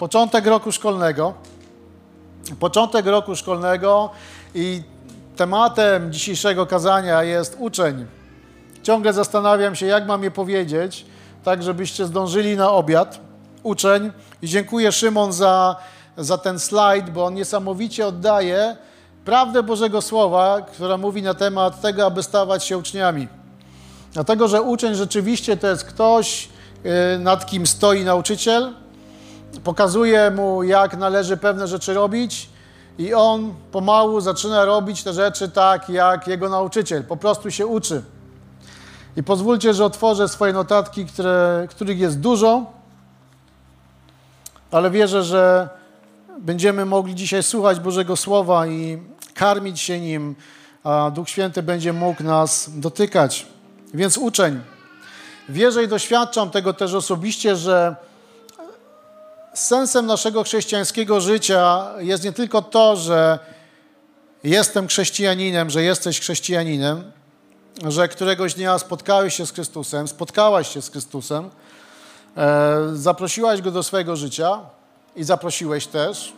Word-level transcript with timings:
Początek 0.00 0.46
roku 0.46 0.72
szkolnego. 0.72 1.34
Początek 2.60 3.06
roku 3.06 3.36
szkolnego 3.36 4.10
i 4.54 4.82
tematem 5.36 6.12
dzisiejszego 6.12 6.66
kazania 6.66 7.22
jest 7.22 7.56
uczeń. 7.58 8.06
Ciągle 8.82 9.12
zastanawiam 9.12 9.76
się, 9.76 9.86
jak 9.86 10.06
mam 10.06 10.22
je 10.22 10.30
powiedzieć, 10.30 11.06
tak 11.44 11.62
żebyście 11.62 12.06
zdążyli 12.06 12.56
na 12.56 12.70
obiad. 12.70 13.20
Uczeń. 13.62 14.12
I 14.42 14.48
dziękuję 14.48 14.92
Szymon 14.92 15.32
za, 15.32 15.76
za 16.16 16.38
ten 16.38 16.58
slajd, 16.58 17.10
bo 17.10 17.24
on 17.24 17.34
niesamowicie 17.34 18.06
oddaje 18.06 18.76
prawdę 19.24 19.62
Bożego 19.62 20.02
Słowa, 20.02 20.60
która 20.60 20.96
mówi 20.96 21.22
na 21.22 21.34
temat 21.34 21.80
tego, 21.80 22.06
aby 22.06 22.22
stawać 22.22 22.64
się 22.64 22.78
uczniami. 22.78 23.28
Dlatego, 24.12 24.48
że 24.48 24.62
uczeń 24.62 24.94
rzeczywiście 24.94 25.56
to 25.56 25.66
jest 25.66 25.84
ktoś, 25.84 26.48
y, 27.14 27.18
nad 27.18 27.46
kim 27.46 27.66
stoi 27.66 28.04
nauczyciel, 28.04 28.74
pokazuje 29.64 30.30
mu, 30.30 30.62
jak 30.62 30.96
należy 30.96 31.36
pewne 31.36 31.66
rzeczy 31.68 31.94
robić, 31.94 32.48
i 32.98 33.14
on 33.14 33.54
pomału 33.72 34.20
zaczyna 34.20 34.64
robić 34.64 35.02
te 35.02 35.12
rzeczy 35.12 35.48
tak, 35.48 35.88
jak 35.88 36.28
jego 36.28 36.48
nauczyciel. 36.48 37.04
Po 37.04 37.16
prostu 37.16 37.50
się 37.50 37.66
uczy. 37.66 38.02
I 39.16 39.22
pozwólcie, 39.22 39.74
że 39.74 39.84
otworzę 39.84 40.28
swoje 40.28 40.52
notatki, 40.52 41.06
które, 41.06 41.66
których 41.70 41.98
jest 41.98 42.20
dużo, 42.20 42.66
ale 44.70 44.90
wierzę, 44.90 45.22
że 45.22 45.68
będziemy 46.38 46.84
mogli 46.84 47.14
dzisiaj 47.14 47.42
słuchać 47.42 47.80
Bożego 47.80 48.16
Słowa 48.16 48.66
i 48.66 49.02
karmić 49.34 49.80
się 49.80 50.00
nim, 50.00 50.34
a 50.84 51.10
Duch 51.10 51.28
Święty 51.28 51.62
będzie 51.62 51.92
mógł 51.92 52.22
nas 52.22 52.70
dotykać. 52.74 53.46
Więc 53.94 54.18
uczeń. 54.18 54.60
Wierzę 55.48 55.84
i 55.84 55.88
doświadczam 55.88 56.50
tego 56.50 56.72
też 56.72 56.94
osobiście, 56.94 57.56
że 57.56 57.96
sensem 59.54 60.06
naszego 60.06 60.42
chrześcijańskiego 60.42 61.20
życia 61.20 61.88
jest 61.98 62.24
nie 62.24 62.32
tylko 62.32 62.62
to, 62.62 62.96
że 62.96 63.38
jestem 64.44 64.88
chrześcijaninem, 64.88 65.70
że 65.70 65.82
jesteś 65.82 66.20
chrześcijaninem, 66.20 67.12
że 67.88 68.08
któregoś 68.08 68.54
dnia 68.54 68.78
spotkałeś 68.78 69.34
się 69.34 69.46
z 69.46 69.52
Chrystusem, 69.52 70.08
spotkałaś 70.08 70.74
się 70.74 70.82
z 70.82 70.90
Chrystusem, 70.90 71.50
e, 72.36 72.76
zaprosiłaś 72.94 73.62
Go 73.62 73.70
do 73.70 73.82
swojego 73.82 74.16
życia 74.16 74.58
i 75.16 75.24
zaprosiłeś 75.24 75.86
też, 75.86 76.32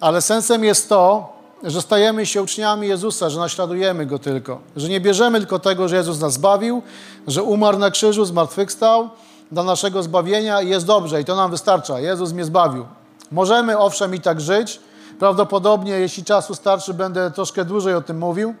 ale 0.00 0.22
sensem 0.22 0.64
jest 0.64 0.88
to, 0.88 1.32
że 1.62 1.82
stajemy 1.82 2.26
się 2.26 2.42
uczniami 2.42 2.88
Jezusa, 2.88 3.30
że 3.30 3.38
naśladujemy 3.38 4.06
Go 4.06 4.18
tylko, 4.18 4.60
że 4.76 4.88
nie 4.88 5.00
bierzemy 5.00 5.38
tylko 5.38 5.58
tego, 5.58 5.88
że 5.88 5.96
Jezus 5.96 6.20
nas 6.20 6.32
zbawił, 6.32 6.82
że 7.26 7.42
umarł 7.42 7.78
na 7.78 7.90
krzyżu, 7.90 8.24
zmartwychwstał, 8.24 9.10
dla 9.52 9.62
naszego 9.62 10.02
zbawienia 10.02 10.62
i 10.62 10.68
jest 10.68 10.86
dobrze 10.86 11.20
i 11.20 11.24
to 11.24 11.36
nam 11.36 11.50
wystarcza. 11.50 12.00
Jezus 12.00 12.32
mnie 12.32 12.44
zbawił. 12.44 12.86
Możemy 13.32 13.78
owszem 13.78 14.14
i 14.14 14.20
tak 14.20 14.40
żyć. 14.40 14.80
Prawdopodobnie, 15.18 15.92
jeśli 15.92 16.24
czasu 16.24 16.54
starczy, 16.54 16.94
będę 16.94 17.30
troszkę 17.30 17.64
dłużej 17.64 17.94
o 17.94 18.00
tym 18.00 18.18
mówił, 18.18 18.54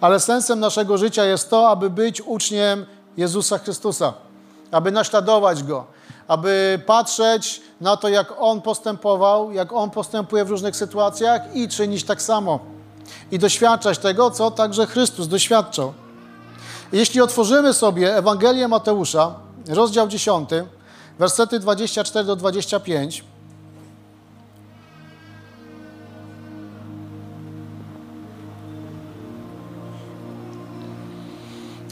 ale 0.00 0.20
sensem 0.20 0.60
naszego 0.60 0.98
życia 0.98 1.24
jest 1.24 1.50
to, 1.50 1.68
aby 1.68 1.90
być 1.90 2.20
uczniem 2.20 2.86
Jezusa 3.16 3.58
Chrystusa, 3.58 4.12
aby 4.70 4.92
naśladować 4.92 5.62
Go, 5.62 5.84
aby 6.28 6.82
patrzeć 6.86 7.62
na 7.80 7.96
to, 7.96 8.08
jak 8.08 8.34
On 8.38 8.62
postępował, 8.62 9.52
jak 9.52 9.72
On 9.72 9.90
postępuje 9.90 10.44
w 10.44 10.50
różnych 10.50 10.76
sytuacjach 10.76 11.56
i 11.56 11.68
czynić 11.68 12.04
tak 12.04 12.22
samo. 12.22 12.58
I 13.30 13.38
doświadczać 13.38 13.98
tego, 13.98 14.30
co 14.30 14.50
także 14.50 14.86
Chrystus 14.86 15.28
doświadczał. 15.28 15.92
Jeśli 16.92 17.20
otworzymy 17.20 17.74
sobie 17.74 18.16
Ewangelię 18.16 18.68
Mateusza, 18.68 19.34
rozdział 19.68 20.08
10, 20.08 20.48
wersety 21.18 21.58
24 21.58 22.26
do 22.26 22.36
25. 22.36 23.24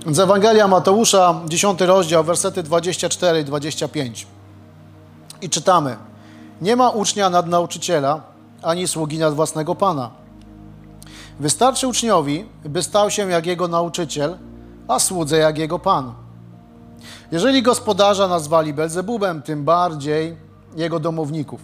Z 0.06 0.18
Ewangelia 0.18 0.68
Mateusza, 0.68 1.40
10 1.46 1.80
rozdział, 1.80 2.24
wersety 2.24 2.62
24 2.62 3.40
i 3.40 3.44
25. 3.44 4.26
I 5.42 5.50
czytamy: 5.50 5.96
Nie 6.60 6.76
ma 6.76 6.90
ucznia 6.90 7.30
nad 7.30 7.46
nauczyciela, 7.46 8.20
ani 8.62 8.88
sługi 8.88 9.18
nad 9.18 9.34
własnego 9.34 9.74
pana. 9.74 10.10
Wystarczy 11.40 11.88
uczniowi, 11.88 12.46
by 12.64 12.82
stał 12.82 13.10
się 13.10 13.30
jak 13.30 13.46
jego 13.46 13.68
nauczyciel, 13.68 14.38
a 14.88 14.98
słudze 14.98 15.36
jak 15.36 15.58
jego 15.58 15.78
pan. 15.78 16.19
Jeżeli 17.32 17.62
gospodarza 17.62 18.28
nazwali 18.28 18.74
Belzebubem, 18.74 19.42
tym 19.42 19.64
bardziej 19.64 20.36
jego 20.76 21.00
domowników. 21.00 21.60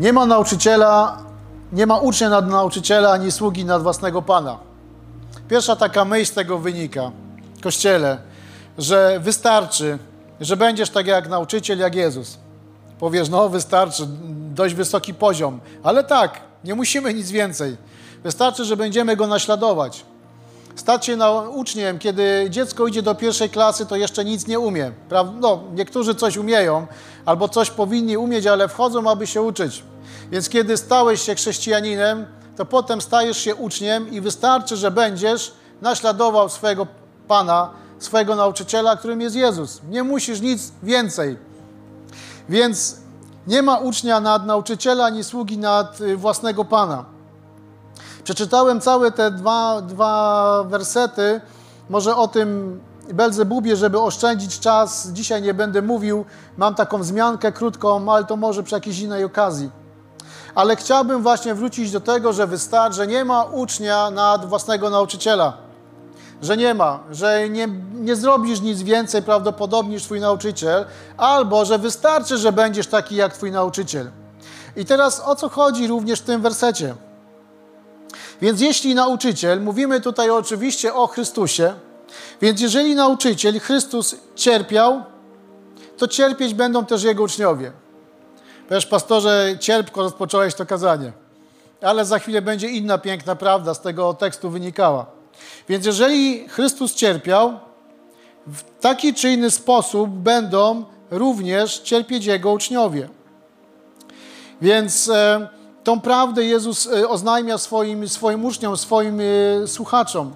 Nie 0.00 0.12
ma 0.12 0.26
nauczyciela, 0.26 1.18
nie 1.72 1.86
ma 1.86 1.98
ucznia 1.98 2.28
nad 2.28 2.48
nauczyciela, 2.48 3.12
ani 3.12 3.32
sługi 3.32 3.64
nad 3.64 3.82
własnego 3.82 4.22
pana. 4.22 4.58
Pierwsza 5.48 5.76
taka 5.76 6.04
myśl 6.04 6.32
z 6.32 6.34
tego 6.34 6.58
wynika, 6.58 7.10
Kościele, 7.62 8.18
że 8.78 9.20
wystarczy, 9.20 9.98
że 10.40 10.56
będziesz 10.56 10.90
tak 10.90 11.06
jak 11.06 11.28
nauczyciel, 11.28 11.78
jak 11.78 11.94
Jezus. 11.94 12.38
Powiesz, 12.98 13.28
no 13.28 13.48
wystarczy, 13.48 14.06
dość 14.54 14.74
wysoki 14.74 15.14
poziom, 15.14 15.60
ale 15.82 16.04
tak, 16.04 16.40
nie 16.64 16.74
musimy 16.74 17.14
nic 17.14 17.30
więcej. 17.30 17.76
Wystarczy, 18.24 18.64
że 18.64 18.76
będziemy 18.76 19.16
Go 19.16 19.26
naśladować. 19.26 20.04
Stać 20.76 21.06
się 21.06 21.18
uczniem, 21.54 21.98
kiedy 21.98 22.46
dziecko 22.50 22.86
idzie 22.86 23.02
do 23.02 23.14
pierwszej 23.14 23.50
klasy, 23.50 23.86
to 23.86 23.96
jeszcze 23.96 24.24
nic 24.24 24.46
nie 24.46 24.58
umie. 24.58 24.92
No, 25.40 25.62
niektórzy 25.74 26.14
coś 26.14 26.36
umieją 26.36 26.86
albo 27.26 27.48
coś 27.48 27.70
powinni 27.70 28.16
umieć, 28.16 28.46
ale 28.46 28.68
wchodzą, 28.68 29.10
aby 29.10 29.26
się 29.26 29.42
uczyć. 29.42 29.84
Więc 30.30 30.48
kiedy 30.48 30.76
stałeś 30.76 31.22
się 31.22 31.34
chrześcijaninem, 31.34 32.26
to 32.56 32.64
potem 32.64 33.00
stajesz 33.00 33.38
się 33.38 33.54
uczniem 33.54 34.10
i 34.10 34.20
wystarczy, 34.20 34.76
że 34.76 34.90
będziesz 34.90 35.52
naśladował 35.80 36.48
swojego 36.48 36.86
Pana, 37.28 37.70
swojego 37.98 38.36
nauczyciela, 38.36 38.96
którym 38.96 39.20
jest 39.20 39.36
Jezus. 39.36 39.80
Nie 39.90 40.02
musisz 40.02 40.40
nic 40.40 40.72
więcej. 40.82 41.36
Więc 42.48 42.96
nie 43.46 43.62
ma 43.62 43.78
ucznia 43.78 44.20
nad 44.20 44.46
nauczyciela, 44.46 45.04
ani 45.04 45.24
sługi 45.24 45.58
nad 45.58 46.00
y, 46.00 46.16
własnego 46.16 46.64
Pana. 46.64 47.15
Przeczytałem 48.26 48.80
całe 48.80 49.10
te 49.10 49.30
dwa, 49.30 49.82
dwa 49.82 50.64
wersety, 50.64 51.40
może 51.88 52.16
o 52.16 52.28
tym 52.28 52.80
Belzebubie, 53.14 53.76
żeby 53.76 54.00
oszczędzić 54.00 54.60
czas. 54.60 55.08
Dzisiaj 55.12 55.42
nie 55.42 55.54
będę 55.54 55.82
mówił, 55.82 56.24
mam 56.56 56.74
taką 56.74 56.98
wzmiankę 56.98 57.52
krótką, 57.52 58.12
ale 58.12 58.24
to 58.24 58.36
może 58.36 58.62
przy 58.62 58.74
jakiejś 58.74 58.98
innej 58.98 59.24
okazji. 59.24 59.70
Ale 60.54 60.76
chciałbym 60.76 61.22
właśnie 61.22 61.54
wrócić 61.54 61.90
do 61.90 62.00
tego, 62.00 62.32
że 62.32 62.46
wystarczy, 62.46 62.96
że 62.96 63.06
nie 63.06 63.24
ma 63.24 63.44
ucznia 63.44 64.10
nad 64.10 64.44
własnego 64.44 64.90
nauczyciela. 64.90 65.56
Że 66.42 66.56
nie 66.56 66.74
ma, 66.74 67.00
że 67.10 67.48
nie, 67.48 67.68
nie 67.94 68.16
zrobisz 68.16 68.60
nic 68.60 68.82
więcej 68.82 69.22
prawdopodobnie 69.22 69.94
niż 69.94 70.02
Twój 70.02 70.20
nauczyciel, 70.20 70.84
albo 71.16 71.64
że 71.64 71.78
wystarczy, 71.78 72.38
że 72.38 72.52
będziesz 72.52 72.86
taki 72.86 73.16
jak 73.16 73.34
Twój 73.34 73.52
nauczyciel. 73.52 74.10
I 74.76 74.84
teraz 74.84 75.22
o 75.24 75.36
co 75.36 75.48
chodzi 75.48 75.86
również 75.86 76.20
w 76.20 76.24
tym 76.24 76.42
wersecie? 76.42 77.05
Więc 78.42 78.60
jeśli 78.60 78.94
nauczyciel, 78.94 79.60
mówimy 79.60 80.00
tutaj 80.00 80.30
oczywiście 80.30 80.94
o 80.94 81.06
Chrystusie, 81.06 81.74
więc 82.40 82.60
jeżeli 82.60 82.94
nauczyciel, 82.94 83.60
Chrystus 83.60 84.16
cierpiał, 84.34 85.04
to 85.96 86.08
cierpieć 86.08 86.54
będą 86.54 86.84
też 86.84 87.02
jego 87.02 87.22
uczniowie. 87.22 87.72
Wiesz, 88.70 88.86
pastorze, 88.86 89.56
cierpko 89.60 90.02
rozpocząłeś 90.02 90.54
to 90.54 90.66
kazanie. 90.66 91.12
Ale 91.82 92.04
za 92.04 92.18
chwilę 92.18 92.42
będzie 92.42 92.68
inna 92.68 92.98
piękna 92.98 93.36
prawda, 93.36 93.74
z 93.74 93.80
tego 93.80 94.14
tekstu 94.14 94.50
wynikała. 94.50 95.06
Więc 95.68 95.86
jeżeli 95.86 96.48
Chrystus 96.48 96.94
cierpiał, 96.94 97.58
w 98.46 98.62
taki 98.80 99.14
czy 99.14 99.30
inny 99.32 99.50
sposób 99.50 100.10
będą 100.10 100.84
również 101.10 101.78
cierpieć 101.78 102.26
Jego 102.26 102.52
uczniowie. 102.52 103.08
Więc 104.62 105.08
e, 105.08 105.48
Tą 105.86 106.00
prawdę 106.00 106.44
Jezus 106.44 106.86
e, 106.86 107.08
oznajmia 107.08 107.58
swoim, 107.58 108.08
swoim 108.08 108.44
uczniom, 108.44 108.76
swoim 108.76 109.20
e, 109.20 109.66
słuchaczom, 109.66 110.34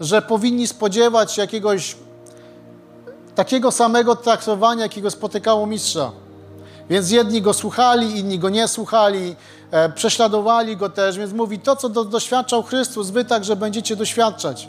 że 0.00 0.22
powinni 0.22 0.66
spodziewać 0.66 1.32
się 1.32 1.42
jakiegoś 1.42 1.96
takiego 3.34 3.72
samego 3.72 4.16
traktowania, 4.16 4.82
jakiego 4.82 5.10
spotykało 5.10 5.66
mistrza. 5.66 6.12
Więc 6.90 7.10
jedni 7.10 7.42
go 7.42 7.52
słuchali, 7.52 8.18
inni 8.18 8.38
go 8.38 8.48
nie 8.48 8.68
słuchali, 8.68 9.36
e, 9.70 9.88
prześladowali 9.88 10.76
go 10.76 10.88
też, 10.88 11.18
więc 11.18 11.32
mówi, 11.32 11.58
to 11.58 11.76
co 11.76 11.88
do, 11.88 12.04
doświadczał 12.04 12.62
Chrystus, 12.62 13.10
wy 13.10 13.24
także 13.24 13.56
będziecie 13.56 13.96
doświadczać. 13.96 14.68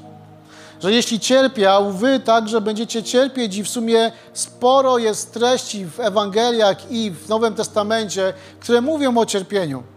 Że 0.84 0.92
jeśli 0.92 1.20
cierpiał, 1.20 1.92
wy 1.92 2.20
także 2.20 2.62
będziecie 2.62 3.04
cierpieć 3.04 3.58
i 3.58 3.64
w 3.64 3.70
sumie 3.70 4.12
sporo 4.34 4.98
jest 4.98 5.34
treści 5.34 5.86
w 5.86 6.00
Ewangeliach 6.00 6.92
i 6.92 7.12
w 7.12 7.30
Nowym 7.30 7.54
Testamencie, 7.54 8.34
które 8.60 8.82
mówią 8.82 9.18
o 9.18 9.26
cierpieniu 9.26 9.95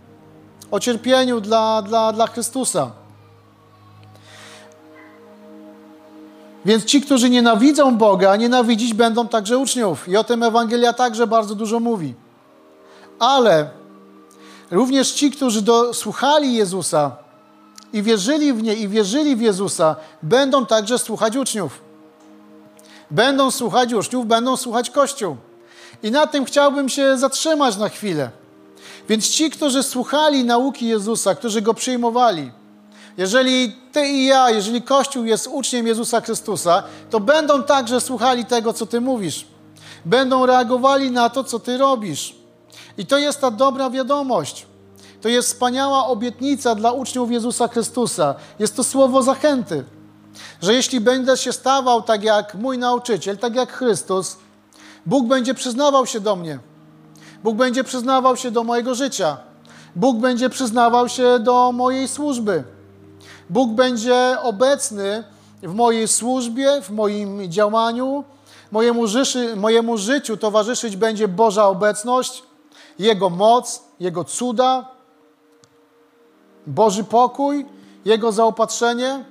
o 0.70 0.81
cierpieniu 0.81 1.41
dla, 1.41 1.82
dla, 1.82 2.12
dla 2.12 2.26
Chrystusa. 2.26 2.91
Więc 6.65 6.85
ci, 6.85 7.00
którzy 7.00 7.31
nienawidzą 7.31 7.97
Boga, 7.97 8.37
nienawidzić 8.37 8.94
będą 8.94 9.29
także 9.29 9.59
uczniów. 9.59 10.09
I 10.09 10.17
o 10.17 10.25
tym 10.25 10.43
Ewangelia 10.43 10.93
także 10.93 11.26
bardzo 11.26 11.55
dużo 11.55 11.81
mówi. 11.81 12.15
Ale 13.19 13.70
również 14.70 15.12
ci, 15.12 15.31
którzy 15.31 15.62
słuchali 15.93 16.55
Jezusa 16.55 17.17
i 17.93 18.03
wierzyli 18.03 18.53
w 18.53 18.62
nie, 18.62 18.75
i 18.75 18.88
wierzyli 18.88 19.37
w 19.37 19.41
Jezusa, 19.41 19.97
będą 20.23 20.67
także 20.67 20.99
słuchać 20.99 21.37
uczniów. 21.37 21.81
Będą 23.11 23.50
słuchać 23.50 23.93
uczniów, 23.93 24.26
będą 24.26 24.56
słuchać 24.56 24.91
Kościół. 24.91 25.37
I 26.03 26.11
na 26.11 26.26
tym 26.26 26.44
chciałbym 26.44 26.88
się 26.88 27.19
zatrzymać 27.19 27.76
na 27.76 27.88
chwilę. 27.88 28.31
Więc 29.08 29.28
ci, 29.28 29.50
którzy 29.50 29.82
słuchali 29.82 30.44
nauki 30.44 30.87
Jezusa, 30.87 31.34
którzy 31.34 31.62
go 31.62 31.75
przyjmowali, 31.75 32.52
jeżeli 33.16 33.76
ty 33.93 34.08
i 34.08 34.26
ja, 34.26 34.50
jeżeli 34.50 34.82
Kościół 34.82 35.25
jest 35.25 35.49
uczniem 35.52 35.87
Jezusa 35.87 36.20
Chrystusa, 36.20 36.82
to 37.10 37.20
będą 37.20 37.62
także 37.62 38.00
słuchali 38.00 38.44
tego, 38.44 38.72
co 38.72 38.87
ty 38.87 39.00
mówisz. 39.00 39.46
Będą 40.05 40.46
reagowali 40.46 41.10
na 41.10 41.31
to, 41.31 41.44
co 41.44 41.58
ty 41.58 41.78
robisz. 41.78 42.34
I 42.99 43.06
to 43.06 43.19
jest 43.19 43.40
ta 43.40 43.50
dobra 43.50 43.90
wiadomość. 43.90 44.66
To 45.20 45.28
jest 45.28 45.49
wspaniała 45.49 46.06
obietnica 46.06 46.75
dla 46.75 46.93
uczniów 46.93 47.31
Jezusa 47.31 47.69
Chrystusa. 47.69 48.34
Jest 48.58 48.76
to 48.76 48.84
słowo 48.84 49.22
zachęty, 49.22 49.84
że 50.62 50.75
jeśli 50.75 51.00
będę 51.00 51.37
się 51.37 51.52
stawał 51.52 52.02
tak 52.02 52.22
jak 52.25 52.55
mój 52.55 52.78
nauczyciel, 52.78 53.38
tak 53.38 53.55
jak 53.55 53.72
Chrystus, 53.72 54.37
Bóg 55.06 55.26
będzie 55.26 55.55
przyznawał 55.55 56.06
się 56.06 56.20
do 56.20 56.37
mnie. 56.37 56.58
Bóg 57.44 57.56
będzie 57.56 57.85
przyznawał 57.85 58.37
się 58.37 58.50
do 58.50 58.64
mojego 58.64 58.94
życia. 58.94 59.37
Bóg 59.96 60.17
będzie 60.17 60.50
przyznawał 60.50 61.08
się 61.08 61.38
do 61.38 61.73
mojej 61.73 62.08
służby. 62.08 62.64
Bóg 63.50 63.70
będzie 63.70 64.37
obecny 64.43 65.25
w 65.62 65.75
mojej 65.75 66.08
służbie, 66.08 66.82
w 66.82 66.90
moim 66.90 67.50
działaniu. 67.50 68.25
Mojemu, 68.70 69.05
mojemu 69.56 69.99
życiu 69.99 70.37
towarzyszyć 70.37 70.96
będzie 70.96 71.29
Boża 71.29 71.67
obecność, 71.67 72.43
Jego 72.99 73.31
moc, 73.31 73.82
Jego 74.00 74.25
cuda, 74.25 74.88
Boży 76.67 77.05
pokój, 77.05 77.67
Jego 78.05 78.32
zaopatrzenie. 78.32 79.25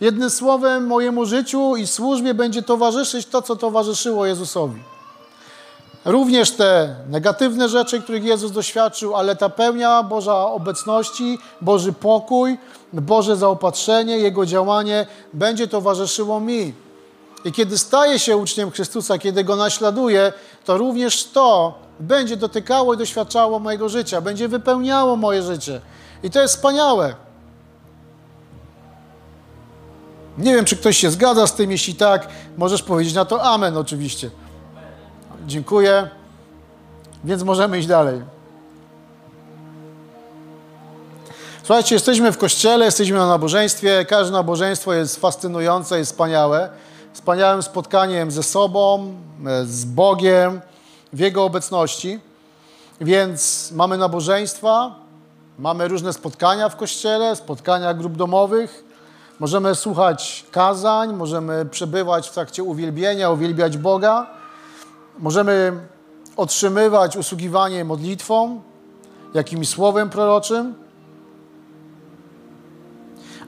Jednym 0.00 0.30
słowem, 0.30 0.86
mojemu 0.86 1.26
życiu 1.26 1.76
i 1.76 1.86
służbie 1.86 2.34
będzie 2.34 2.62
towarzyszyć 2.62 3.26
to, 3.26 3.42
co 3.42 3.56
towarzyszyło 3.56 4.26
Jezusowi. 4.26 4.80
Również 6.04 6.50
te 6.50 6.94
negatywne 7.08 7.68
rzeczy, 7.68 8.00
których 8.00 8.24
Jezus 8.24 8.52
doświadczył, 8.52 9.16
ale 9.16 9.36
ta 9.36 9.48
pełnia 9.48 10.02
Boża 10.02 10.46
obecności, 10.46 11.38
Boży 11.60 11.92
pokój, 11.92 12.58
Boże 12.92 13.36
zaopatrzenie, 13.36 14.18
Jego 14.18 14.46
działanie 14.46 15.06
będzie 15.32 15.68
towarzyszyło 15.68 16.40
mi. 16.40 16.74
I 17.44 17.52
kiedy 17.52 17.78
staję 17.78 18.18
się 18.18 18.36
uczniem 18.36 18.70
Chrystusa, 18.70 19.18
kiedy 19.18 19.44
Go 19.44 19.56
naśladuję, 19.56 20.32
to 20.64 20.78
również 20.78 21.24
to 21.24 21.78
będzie 22.00 22.36
dotykało 22.36 22.94
i 22.94 22.96
doświadczało 22.96 23.58
mojego 23.58 23.88
życia, 23.88 24.20
będzie 24.20 24.48
wypełniało 24.48 25.16
moje 25.16 25.42
życie. 25.42 25.80
I 26.22 26.30
to 26.30 26.42
jest 26.42 26.54
wspaniałe. 26.54 27.14
Nie 30.38 30.54
wiem, 30.54 30.64
czy 30.64 30.76
ktoś 30.76 30.96
się 30.96 31.10
zgadza 31.10 31.46
z 31.46 31.54
tym. 31.54 31.70
Jeśli 31.70 31.94
tak, 31.94 32.28
możesz 32.56 32.82
powiedzieć 32.82 33.14
na 33.14 33.24
to 33.24 33.42
Amen, 33.42 33.76
oczywiście. 33.76 34.30
Dziękuję. 35.50 36.08
Więc 37.24 37.42
możemy 37.42 37.78
iść 37.78 37.88
dalej. 37.88 38.22
Słuchajcie, 41.62 41.94
jesteśmy 41.94 42.32
w 42.32 42.38
kościele, 42.38 42.84
jesteśmy 42.84 43.18
na 43.18 43.26
nabożeństwie. 43.26 44.04
Każde 44.04 44.32
nabożeństwo 44.32 44.92
jest 44.92 45.20
fascynujące, 45.20 45.98
jest 45.98 46.10
wspaniałe. 46.10 46.68
Wspaniałym 47.12 47.62
spotkaniem 47.62 48.30
ze 48.30 48.42
sobą, 48.42 49.14
z 49.64 49.84
Bogiem, 49.84 50.60
w 51.12 51.18
Jego 51.18 51.44
obecności. 51.44 52.20
Więc 53.00 53.72
mamy 53.72 53.98
nabożeństwa, 53.98 54.94
mamy 55.58 55.88
różne 55.88 56.12
spotkania 56.12 56.68
w 56.68 56.76
kościele, 56.76 57.36
spotkania 57.36 57.94
grup 57.94 58.16
domowych. 58.16 58.84
Możemy 59.40 59.74
słuchać 59.74 60.46
kazań, 60.50 61.12
możemy 61.12 61.64
przebywać 61.64 62.28
w 62.28 62.32
trakcie 62.32 62.62
uwielbienia, 62.62 63.30
uwielbiać 63.30 63.76
Boga. 63.76 64.39
Możemy 65.20 65.72
otrzymywać 66.36 67.16
usługiwanie 67.16 67.84
modlitwą, 67.84 68.60
jakimś 69.34 69.68
słowem 69.68 70.10
proroczym. 70.10 70.74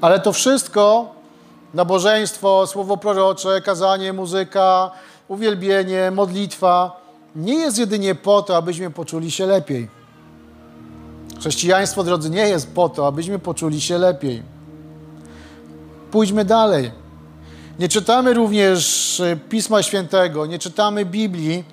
Ale 0.01 0.21
to 0.21 0.33
wszystko, 0.33 1.15
nabożeństwo, 1.75 2.67
słowo 2.67 2.97
prorocze, 2.97 3.61
kazanie, 3.61 4.13
muzyka, 4.13 4.91
uwielbienie, 5.29 6.11
modlitwa, 6.11 7.01
nie 7.37 7.55
jest 7.55 7.79
jedynie 7.79 8.15
po 8.15 8.43
to, 8.43 8.57
abyśmy 8.57 8.91
poczuli 8.91 9.31
się 9.31 9.47
lepiej. 9.47 9.89
Chrześcijaństwo, 11.39 12.05
drodzy, 12.05 12.31
nie 12.31 12.49
jest 12.49 12.75
po 12.75 12.89
to, 12.89 13.07
abyśmy 13.07 13.39
poczuli 13.39 13.81
się 13.81 13.99
lepiej. 13.99 14.43
Pójdźmy 16.11 16.45
dalej. 16.45 17.02
Nie 17.79 17.89
czytamy 17.89 18.35
również 18.35 19.21
e, 19.21 19.37
Pisma 19.37 19.83
Świętego, 19.83 20.47
nie 20.47 20.59
czytamy 20.59 21.05
Biblii 21.05 21.65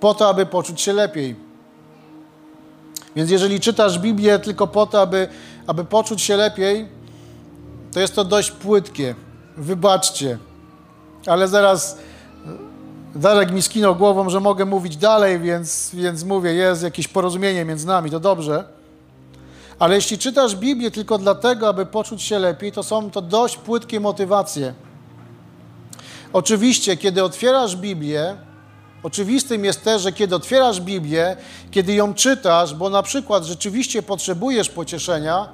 po 0.00 0.14
to, 0.14 0.28
aby 0.28 0.46
poczuć 0.46 0.80
się 0.80 0.92
lepiej. 0.92 1.36
Więc 3.16 3.30
jeżeli 3.30 3.60
czytasz 3.60 3.98
Biblię 3.98 4.38
tylko 4.38 4.66
po 4.66 4.86
to, 4.86 5.00
aby, 5.00 5.28
aby 5.66 5.84
poczuć 5.84 6.22
się 6.22 6.36
lepiej, 6.36 6.88
to 7.92 8.00
jest 8.00 8.14
to 8.14 8.24
dość 8.24 8.50
płytkie. 8.50 9.14
Wybaczcie. 9.56 10.38
Ale 11.26 11.48
zaraz 11.48 11.98
e, 13.14 13.18
Darek 13.18 13.52
mi 13.52 13.62
skinął 13.62 13.96
głową, 13.96 14.30
że 14.30 14.40
mogę 14.40 14.64
mówić 14.64 14.96
dalej, 14.96 15.40
więc, 15.40 15.90
więc 15.94 16.24
mówię, 16.24 16.54
jest 16.54 16.82
jakieś 16.82 17.08
porozumienie 17.08 17.64
między 17.64 17.86
nami, 17.86 18.10
to 18.10 18.20
dobrze. 18.20 18.64
Ale 19.78 19.94
jeśli 19.94 20.18
czytasz 20.18 20.56
Biblię 20.56 20.90
tylko 20.90 21.18
dlatego, 21.18 21.68
aby 21.68 21.86
poczuć 21.86 22.22
się 22.22 22.38
lepiej, 22.38 22.72
to 22.72 22.82
są 22.82 23.10
to 23.10 23.22
dość 23.22 23.56
płytkie 23.56 24.00
motywacje. 24.00 24.74
Oczywiście, 26.32 26.96
kiedy 26.96 27.24
otwierasz 27.24 27.76
Biblię, 27.76 28.36
oczywistym 29.02 29.64
jest 29.64 29.84
też, 29.84 30.02
że 30.02 30.12
kiedy 30.12 30.36
otwierasz 30.36 30.80
Biblię, 30.80 31.36
kiedy 31.70 31.94
ją 31.94 32.14
czytasz, 32.14 32.74
bo 32.74 32.90
na 32.90 33.02
przykład 33.02 33.44
rzeczywiście 33.44 34.02
potrzebujesz 34.02 34.68
pocieszenia, 34.70 35.48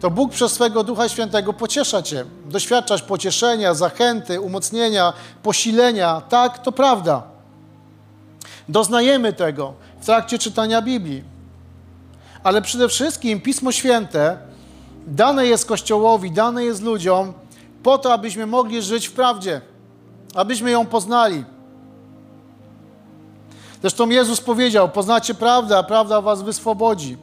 to 0.00 0.10
Bóg 0.10 0.32
przez 0.32 0.52
swego 0.52 0.84
Ducha 0.84 1.08
Świętego 1.08 1.52
pociesza 1.52 2.02
cię. 2.02 2.24
Doświadczasz 2.46 3.02
pocieszenia, 3.02 3.74
zachęty, 3.74 4.40
umocnienia, 4.40 5.12
posilenia. 5.42 6.20
Tak, 6.28 6.58
to 6.58 6.72
prawda. 6.72 7.22
Doznajemy 8.68 9.32
tego 9.32 9.74
w 10.00 10.06
trakcie 10.06 10.38
czytania 10.38 10.82
Biblii. 10.82 11.24
Ale 12.42 12.62
przede 12.62 12.88
wszystkim 12.88 13.40
Pismo 13.40 13.72
Święte 13.72 14.38
dane 15.06 15.46
jest 15.46 15.66
Kościołowi, 15.66 16.30
dane 16.30 16.64
jest 16.64 16.82
ludziom 16.82 17.32
po 17.82 17.98
to, 17.98 18.12
abyśmy 18.12 18.46
mogli 18.46 18.82
żyć 18.82 19.08
w 19.08 19.12
prawdzie 19.12 19.60
abyśmy 20.36 20.70
ją 20.70 20.86
poznali. 20.86 21.44
Zresztą 23.80 24.08
Jezus 24.08 24.40
powiedział: 24.40 24.88
Poznacie 24.88 25.34
prawdę, 25.34 25.78
a 25.78 25.82
prawda 25.82 26.20
was 26.20 26.42
wyswobodzi. 26.42 27.16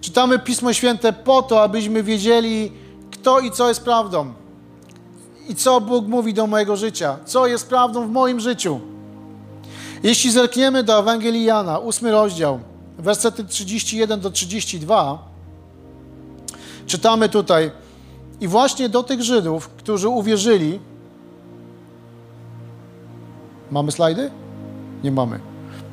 Czytamy 0.00 0.38
Pismo 0.38 0.72
Święte 0.72 1.12
po 1.12 1.42
to, 1.42 1.62
abyśmy 1.62 2.02
wiedzieli, 2.02 2.72
kto 3.10 3.40
i 3.40 3.50
co 3.50 3.68
jest 3.68 3.84
prawdą. 3.84 4.32
I 5.48 5.54
co 5.54 5.80
Bóg 5.80 6.06
mówi 6.06 6.34
do 6.34 6.46
mojego 6.46 6.76
życia, 6.76 7.18
co 7.24 7.46
jest 7.46 7.68
prawdą 7.68 8.06
w 8.06 8.10
moim 8.10 8.40
życiu. 8.40 8.80
Jeśli 10.02 10.30
zerkniemy 10.30 10.82
do 10.82 10.98
Ewangelii 10.98 11.44
Jana, 11.44 11.78
ósmy 11.78 12.10
rozdział, 12.10 12.60
wersety 12.98 13.44
31 13.44 14.20
do 14.20 14.30
32, 14.30 15.28
czytamy 16.86 17.28
tutaj, 17.28 17.70
i 18.40 18.48
właśnie 18.48 18.88
do 18.88 19.02
tych 19.02 19.22
Żydów, 19.22 19.68
którzy 19.68 20.08
uwierzyli, 20.08 20.80
Mamy 23.70 23.92
slajdy? 23.92 24.30
Nie 25.04 25.10
mamy. 25.10 25.40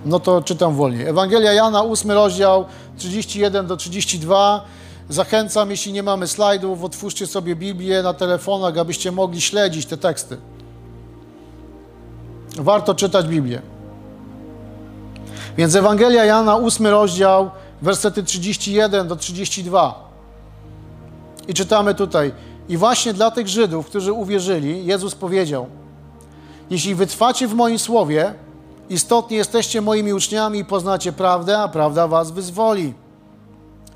No 0.05 0.19
to 0.19 0.41
czytam 0.41 0.75
wolniej. 0.75 1.07
Ewangelia 1.07 1.53
Jana, 1.53 1.83
8 1.83 2.11
rozdział, 2.11 2.65
31 2.97 3.67
do 3.67 3.77
32. 3.77 4.65
Zachęcam, 5.09 5.71
jeśli 5.71 5.93
nie 5.93 6.03
mamy 6.03 6.27
slajdów, 6.27 6.83
otwórzcie 6.83 7.27
sobie 7.27 7.55
Biblię 7.55 8.03
na 8.03 8.13
telefonach, 8.13 8.77
abyście 8.77 9.11
mogli 9.11 9.41
śledzić 9.41 9.85
te 9.85 9.97
teksty. 9.97 10.37
Warto 12.57 12.95
czytać 12.95 13.27
Biblię. 13.27 13.61
Więc 15.57 15.75
Ewangelia 15.75 16.25
Jana, 16.25 16.57
8 16.57 16.87
rozdział, 16.87 17.49
wersety 17.81 18.23
31 18.23 19.07
do 19.07 19.15
32. 19.15 20.09
I 21.47 21.53
czytamy 21.53 21.95
tutaj. 21.95 22.31
I 22.69 22.77
właśnie 22.77 23.13
dla 23.13 23.31
tych 23.31 23.47
Żydów, 23.47 23.85
którzy 23.85 24.13
uwierzyli, 24.13 24.85
Jezus 24.85 25.15
powiedział– 25.15 25.67
jeśli 26.69 26.95
wytrwacie 26.95 27.47
w 27.47 27.53
moim 27.53 27.79
słowie, 27.79 28.33
istotnie 28.89 29.37
jesteście 29.37 29.81
moimi 29.81 30.13
uczniami 30.13 30.59
i 30.59 30.65
poznacie 30.65 31.11
prawdę, 31.11 31.59
a 31.59 31.67
prawda 31.67 32.07
was 32.07 32.31
wyzwoli. 32.31 32.93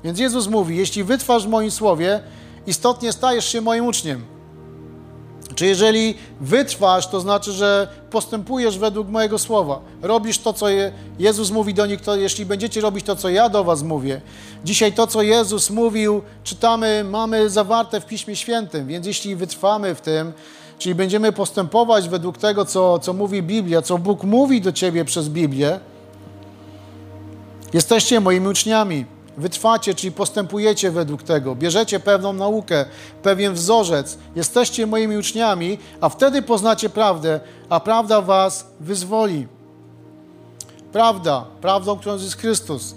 Więc 0.04 0.18
Jezus 0.18 0.46
mówi: 0.46 0.76
Jeśli 0.76 1.04
wytrwasz 1.04 1.46
w 1.46 1.48
moim 1.48 1.70
słowie, 1.70 2.20
istotnie 2.66 3.12
stajesz 3.12 3.48
się 3.48 3.60
moim 3.60 3.86
uczniem. 3.86 4.24
Czy 5.54 5.66
jeżeli 5.66 6.14
wytrwasz, 6.40 7.06
to 7.06 7.20
znaczy, 7.20 7.52
że 7.52 7.88
postępujesz 8.10 8.78
według 8.78 9.08
mojego 9.08 9.38
słowa. 9.38 9.80
Robisz 10.02 10.38
to, 10.38 10.52
co 10.52 10.66
Jezus 11.18 11.50
mówi 11.50 11.74
do 11.74 11.86
nich, 11.86 12.00
to 12.00 12.16
jeśli 12.16 12.46
będziecie 12.46 12.80
robić 12.80 13.06
to, 13.06 13.16
co 13.16 13.28
ja 13.28 13.48
do 13.48 13.64
was 13.64 13.82
mówię. 13.82 14.20
Dzisiaj 14.64 14.92
to, 14.92 15.06
co 15.06 15.22
Jezus 15.22 15.70
mówił, 15.70 16.22
czytamy, 16.44 17.04
mamy 17.04 17.50
zawarte 17.50 18.00
w 18.00 18.06
Piśmie 18.06 18.36
Świętym, 18.36 18.86
więc 18.86 19.06
jeśli 19.06 19.36
wytrwamy 19.36 19.94
w 19.94 20.00
tym, 20.00 20.32
czyli 20.80 20.94
będziemy 20.94 21.32
postępować 21.32 22.08
według 22.08 22.38
tego, 22.38 22.64
co, 22.64 22.98
co 22.98 23.12
mówi 23.12 23.42
Biblia, 23.42 23.82
co 23.82 23.98
Bóg 23.98 24.24
mówi 24.24 24.60
do 24.60 24.72
ciebie 24.72 25.04
przez 25.04 25.28
Biblię, 25.28 25.80
jesteście 27.72 28.20
moimi 28.20 28.48
uczniami 28.48 29.06
wytrwacie, 29.36 29.94
czyli 29.94 30.12
postępujecie 30.12 30.90
według 30.90 31.22
tego, 31.22 31.54
bierzecie 31.54 32.00
pewną 32.00 32.32
naukę, 32.32 32.84
pewien 33.22 33.54
wzorzec, 33.54 34.18
jesteście 34.36 34.86
moimi 34.86 35.16
uczniami, 35.16 35.78
a 36.00 36.08
wtedy 36.08 36.42
poznacie 36.42 36.88
prawdę, 36.88 37.40
a 37.68 37.80
prawda 37.80 38.22
was 38.22 38.66
wyzwoli. 38.80 39.46
Prawda, 40.92 41.44
prawdą, 41.60 41.98
którą 41.98 42.14
jest 42.14 42.36
Chrystus. 42.36 42.94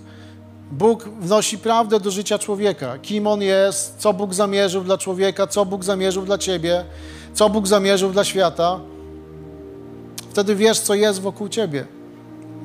Bóg 0.72 1.10
wnosi 1.20 1.58
prawdę 1.58 2.00
do 2.00 2.12
życia 2.12 2.40
człowieka. 2.40 2.98
Kim 2.98 3.28
on 3.28 3.42
jest, 3.42 3.96
co 3.98 4.14
Bóg 4.14 4.34
zamierzył 4.34 4.84
dla 4.84 4.98
człowieka, 4.98 5.48
co 5.48 5.66
Bóg 5.66 5.84
zamierzył 5.84 6.26
dla 6.26 6.38
ciebie, 6.38 6.86
co 7.34 7.50
Bóg 7.50 7.68
zamierzył 7.68 8.12
dla 8.12 8.24
świata. 8.24 8.80
Wtedy 10.30 10.56
wiesz, 10.56 10.80
co 10.80 10.94
jest 10.94 11.22
wokół 11.22 11.50
ciebie. 11.50 11.88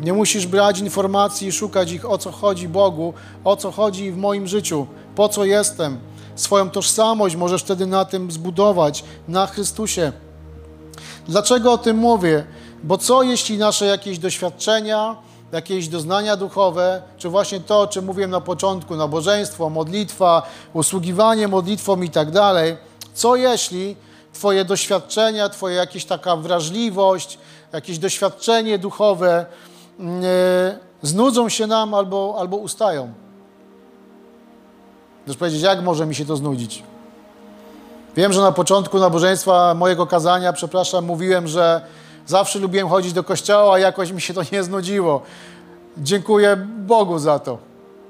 Nie 0.00 0.12
musisz 0.12 0.46
brać 0.46 0.78
informacji 0.80 1.48
i 1.48 1.52
szukać 1.52 1.92
ich, 1.92 2.10
o 2.10 2.18
co 2.18 2.32
chodzi 2.32 2.68
Bogu, 2.68 3.14
o 3.44 3.56
co 3.56 3.70
chodzi 3.70 4.12
w 4.12 4.16
moim 4.16 4.46
życiu, 4.46 4.86
po 5.14 5.28
co 5.28 5.44
jestem. 5.44 5.98
Swoją 6.34 6.70
tożsamość 6.70 7.36
możesz 7.36 7.62
wtedy 7.62 7.86
na 7.86 8.04
tym 8.04 8.30
zbudować, 8.30 9.04
na 9.28 9.46
Chrystusie. 9.46 10.12
Dlaczego 11.28 11.72
o 11.72 11.78
tym 11.78 11.96
mówię? 11.96 12.44
Bo 12.82 12.98
co 12.98 13.22
jeśli 13.22 13.58
nasze 13.58 13.86
jakieś 13.86 14.18
doświadczenia, 14.18 15.16
jakieś 15.52 15.88
doznania 15.88 16.36
duchowe, 16.36 17.02
czy 17.16 17.28
właśnie 17.28 17.60
to, 17.60 17.80
o 17.80 17.86
czym 17.86 18.04
mówiłem 18.04 18.30
na 18.30 18.40
początku, 18.40 18.96
nabożeństwo, 18.96 19.70
modlitwa, 19.70 20.42
usługiwanie 20.72 21.48
modlitwą 21.48 22.02
i 22.02 22.10
tak 22.10 22.30
dalej, 22.30 22.76
co 23.14 23.36
jeśli 23.36 23.96
Twoje 24.32 24.64
doświadczenia, 24.64 25.48
Twoja 25.48 25.76
jakaś 25.76 26.04
taka 26.04 26.36
wrażliwość, 26.36 27.38
jakieś 27.72 27.98
doświadczenie 27.98 28.78
duchowe, 28.78 29.46
znudzą 31.02 31.48
się 31.48 31.66
nam 31.66 31.94
albo, 31.94 32.36
albo 32.38 32.56
ustają. 32.56 33.12
Chcesz 35.24 35.36
powiedzieć, 35.36 35.62
jak 35.62 35.82
może 35.82 36.06
mi 36.06 36.14
się 36.14 36.26
to 36.26 36.36
znudzić? 36.36 36.82
Wiem, 38.16 38.32
że 38.32 38.40
na 38.40 38.52
początku 38.52 38.98
nabożeństwa 38.98 39.74
mojego 39.74 40.06
kazania, 40.06 40.52
przepraszam, 40.52 41.04
mówiłem, 41.04 41.48
że 41.48 41.80
zawsze 42.26 42.58
lubiłem 42.58 42.88
chodzić 42.88 43.12
do 43.12 43.24
kościoła, 43.24 43.74
a 43.74 43.78
jakoś 43.78 44.10
mi 44.10 44.20
się 44.20 44.34
to 44.34 44.40
nie 44.52 44.62
znudziło. 44.62 45.22
Dziękuję 45.98 46.56
Bogu 46.78 47.18
za 47.18 47.38
to. 47.38 47.67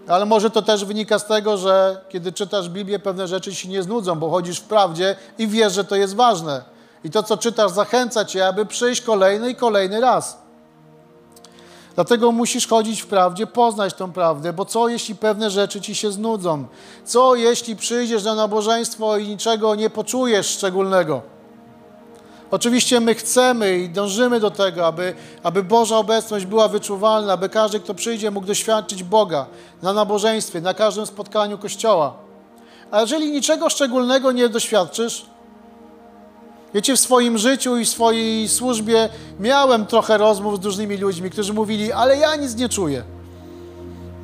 Ale 0.08 0.26
może 0.26 0.50
to 0.50 0.62
też 0.62 0.84
wynika 0.84 1.18
z 1.18 1.26
tego, 1.26 1.56
że 1.56 2.04
kiedy 2.08 2.32
czytasz 2.32 2.68
Biblię, 2.68 2.98
pewne 2.98 3.28
rzeczy 3.28 3.54
się 3.54 3.68
nie 3.68 3.82
znudzą, 3.82 4.18
bo 4.18 4.30
chodzisz 4.30 4.58
w 4.58 4.64
prawdzie 4.64 5.16
i 5.38 5.46
wiesz, 5.46 5.72
że 5.72 5.84
to 5.84 5.96
jest 5.96 6.14
ważne. 6.14 6.62
I 7.04 7.10
to, 7.10 7.22
co 7.22 7.36
czytasz, 7.36 7.70
zachęca 7.70 8.24
cię, 8.24 8.46
aby 8.46 8.66
przyjść 8.66 9.00
kolejny 9.00 9.50
i 9.50 9.54
kolejny 9.54 10.00
raz. 10.00 10.38
Dlatego 11.94 12.32
musisz 12.32 12.68
chodzić 12.68 13.02
w 13.02 13.06
prawdzie, 13.06 13.46
poznać 13.46 13.94
tą 13.94 14.12
prawdę, 14.12 14.52
bo 14.52 14.64
co 14.64 14.88
jeśli 14.88 15.14
pewne 15.14 15.50
rzeczy 15.50 15.80
ci 15.80 15.94
się 15.94 16.12
znudzą? 16.12 16.66
Co 17.04 17.34
jeśli 17.34 17.76
przyjdziesz 17.76 18.24
na 18.24 18.34
nabożeństwo 18.34 19.16
i 19.16 19.28
niczego 19.28 19.74
nie 19.74 19.90
poczujesz 19.90 20.46
szczególnego? 20.46 21.37
Oczywiście 22.50 23.00
my 23.00 23.14
chcemy 23.14 23.78
i 23.78 23.88
dążymy 23.88 24.40
do 24.40 24.50
tego, 24.50 24.86
aby, 24.86 25.14
aby 25.42 25.62
Boża 25.62 25.96
obecność 25.96 26.46
była 26.46 26.68
wyczuwalna, 26.68 27.32
aby 27.32 27.48
każdy, 27.48 27.80
kto 27.80 27.94
przyjdzie, 27.94 28.30
mógł 28.30 28.46
doświadczyć 28.46 29.02
Boga 29.02 29.46
na 29.82 29.92
nabożeństwie, 29.92 30.60
na 30.60 30.74
każdym 30.74 31.06
spotkaniu 31.06 31.58
Kościoła. 31.58 32.14
A 32.90 33.00
jeżeli 33.00 33.30
niczego 33.30 33.70
szczególnego 33.70 34.32
nie 34.32 34.48
doświadczysz, 34.48 35.26
Wiecie, 36.74 36.96
w 36.96 37.00
swoim 37.00 37.38
życiu 37.38 37.76
i 37.76 37.84
w 37.84 37.88
swojej 37.88 38.48
służbie 38.48 39.08
miałem 39.40 39.86
trochę 39.86 40.18
rozmów 40.18 40.62
z 40.62 40.64
różnymi 40.64 40.96
ludźmi, 40.96 41.30
którzy 41.30 41.52
mówili, 41.52 41.92
ale 41.92 42.16
ja 42.16 42.36
nic 42.36 42.56
nie 42.56 42.68
czuję. 42.68 43.02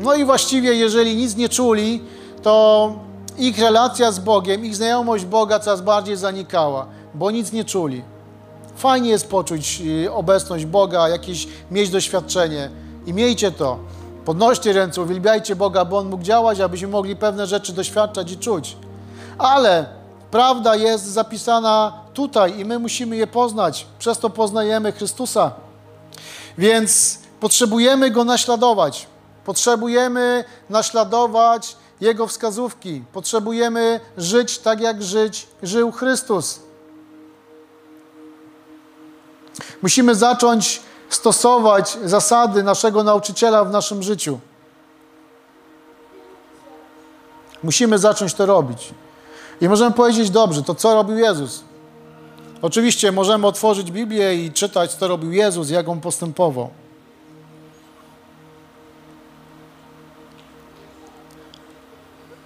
No 0.01 0.15
i 0.15 0.25
właściwie, 0.25 0.75
jeżeli 0.75 1.17
nic 1.17 1.37
nie 1.37 1.49
czuli, 1.49 2.03
to 2.43 2.93
ich 3.39 3.59
relacja 3.59 4.13
z 4.13 4.19
Bogiem, 4.19 4.65
ich 4.65 4.77
znajomość 4.77 5.25
Boga 5.25 5.59
coraz 5.59 5.81
bardziej 5.81 6.17
zanikała, 6.17 6.87
bo 7.15 7.31
nic 7.31 7.53
nie 7.53 7.65
czuli. 7.65 8.14
Fajnie 8.77 9.11
jest 9.11 9.29
poczuć 9.31 9.83
y, 10.05 10.13
obecność 10.13 10.67
Boga, 10.67 11.09
jakieś 11.09 11.49
mieć 11.71 11.91
doświadczenie 11.91 12.71
i 13.07 13.13
miejcie 13.13 13.53
to. 13.53 13.79
Podnoście 14.25 14.73
ręce, 14.73 15.03
uwielbiajcie 15.03 15.57
Boga, 15.57 15.85
bo 15.85 15.99
On 15.99 16.09
mógł 16.09 16.23
działać, 16.23 16.61
abyśmy 16.61 16.89
mogli 16.89 17.17
pewne 17.17 17.47
rzeczy 17.47 17.73
doświadczać 17.73 18.33
i 18.33 18.37
czuć. 18.37 18.77
Ale 19.39 19.87
prawda 20.31 20.77
jest 20.77 21.05
zapisana 21.05 21.93
tutaj 22.15 22.59
i 22.59 22.65
my 22.65 22.79
musimy 22.79 23.17
je 23.17 23.27
poznać. 23.27 23.87
Przez 23.99 24.19
to 24.19 24.31
poznajemy 24.31 24.93
Chrystusa. 24.93 25.53
Więc 26.59 27.19
potrzebujemy 27.41 28.11
Go 28.11 28.25
naśladować. 28.25 29.07
Potrzebujemy 29.45 30.45
naśladować 30.71 31.77
Jego 32.01 32.27
wskazówki. 32.27 33.05
Potrzebujemy 33.13 34.01
żyć 34.17 34.59
tak, 34.59 34.81
jak 34.81 35.03
żyć 35.03 35.47
żył 35.63 35.93
Chrystus. 35.93 36.61
Musimy 39.83 40.15
zacząć 40.15 40.81
stosować 41.09 41.99
zasady 42.05 42.63
naszego 42.63 43.03
nauczyciela 43.03 43.65
w 43.65 43.71
naszym 43.71 44.03
życiu. 44.03 44.39
Musimy 47.63 47.99
zacząć 47.99 48.35
to 48.35 48.47
robić. 48.47 48.95
I 49.61 49.69
możemy 49.69 49.91
powiedzieć, 49.91 50.31
dobrze, 50.31 50.63
to 50.63 50.75
co 50.75 50.95
robił 50.95 51.19
Jezus? 51.19 51.65
Oczywiście 52.63 53.13
możemy 53.13 53.47
otworzyć 53.47 53.91
Biblię 53.91 54.35
i 54.35 54.53
czytać, 54.53 54.95
co 54.95 55.09
robił 55.09 55.33
Jezus, 55.33 55.71
jak 55.71 55.89
on 55.89 56.01
postępował. 56.01 56.71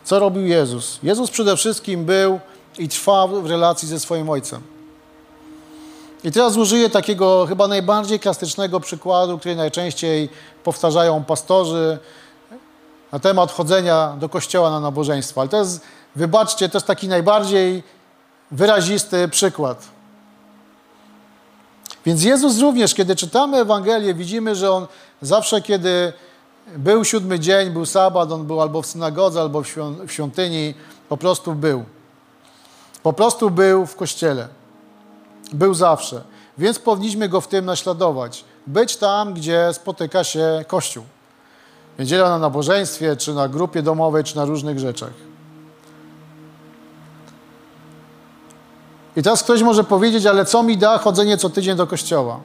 Co 0.04 0.18
robił 0.18 0.46
Jezus? 0.46 0.98
Jezus 1.02 1.30
przede 1.30 1.56
wszystkim 1.56 2.04
był 2.04 2.40
i 2.78 2.88
trwał 2.88 3.42
w 3.42 3.46
relacji 3.46 3.88
ze 3.88 4.00
swoim 4.00 4.30
Ojcem. 4.30 4.77
I 6.28 6.32
teraz 6.32 6.56
użyję 6.56 6.90
takiego 6.90 7.46
chyba 7.46 7.68
najbardziej 7.68 8.20
klasycznego 8.20 8.80
przykładu, 8.80 9.38
który 9.38 9.56
najczęściej 9.56 10.28
powtarzają 10.64 11.24
pastorzy 11.24 11.98
na 13.12 13.18
temat 13.18 13.52
chodzenia 13.52 14.16
do 14.20 14.28
kościoła 14.28 14.70
na 14.70 14.80
nabożeństwo. 14.80 15.40
Ale 15.40 15.50
to 15.50 15.56
jest, 15.56 15.80
wybaczcie, 16.16 16.68
to 16.68 16.78
jest 16.78 16.86
taki 16.86 17.08
najbardziej 17.08 17.82
wyrazisty 18.50 19.28
przykład. 19.28 19.88
Więc 22.06 22.22
Jezus 22.22 22.58
również, 22.60 22.94
kiedy 22.94 23.16
czytamy 23.16 23.56
Ewangelię, 23.56 24.14
widzimy, 24.14 24.54
że 24.54 24.70
On 24.70 24.86
zawsze, 25.22 25.62
kiedy 25.62 26.12
był 26.76 27.04
siódmy 27.04 27.40
dzień, 27.40 27.70
był 27.70 27.86
sabat, 27.86 28.32
On 28.32 28.46
był 28.46 28.60
albo 28.60 28.82
w 28.82 28.86
synagodze, 28.86 29.40
albo 29.40 29.62
w 30.06 30.12
świątyni, 30.12 30.74
po 31.08 31.16
prostu 31.16 31.54
był. 31.54 31.84
Po 33.02 33.12
prostu 33.12 33.50
był 33.50 33.86
w 33.86 33.96
kościele. 33.96 34.57
Był 35.52 35.74
zawsze. 35.74 36.22
Więc 36.58 36.78
powinniśmy 36.78 37.28
Go 37.28 37.40
w 37.40 37.48
tym 37.48 37.64
naśladować. 37.64 38.44
Być 38.66 38.96
tam, 38.96 39.34
gdzie 39.34 39.68
spotyka 39.72 40.24
się 40.24 40.64
Kościół. 40.66 41.04
Niedziela 41.98 42.28
na 42.28 42.38
nabożeństwie, 42.38 43.16
czy 43.16 43.34
na 43.34 43.48
grupie 43.48 43.82
domowej, 43.82 44.24
czy 44.24 44.36
na 44.36 44.44
różnych 44.44 44.78
rzeczach. 44.78 45.10
I 49.16 49.22
teraz 49.22 49.42
ktoś 49.42 49.62
może 49.62 49.84
powiedzieć, 49.84 50.26
ale 50.26 50.44
co 50.44 50.62
mi 50.62 50.76
da 50.76 50.98
chodzenie 50.98 51.36
co 51.36 51.50
tydzień 51.50 51.76
do 51.76 51.86
kościoła? 51.86 52.40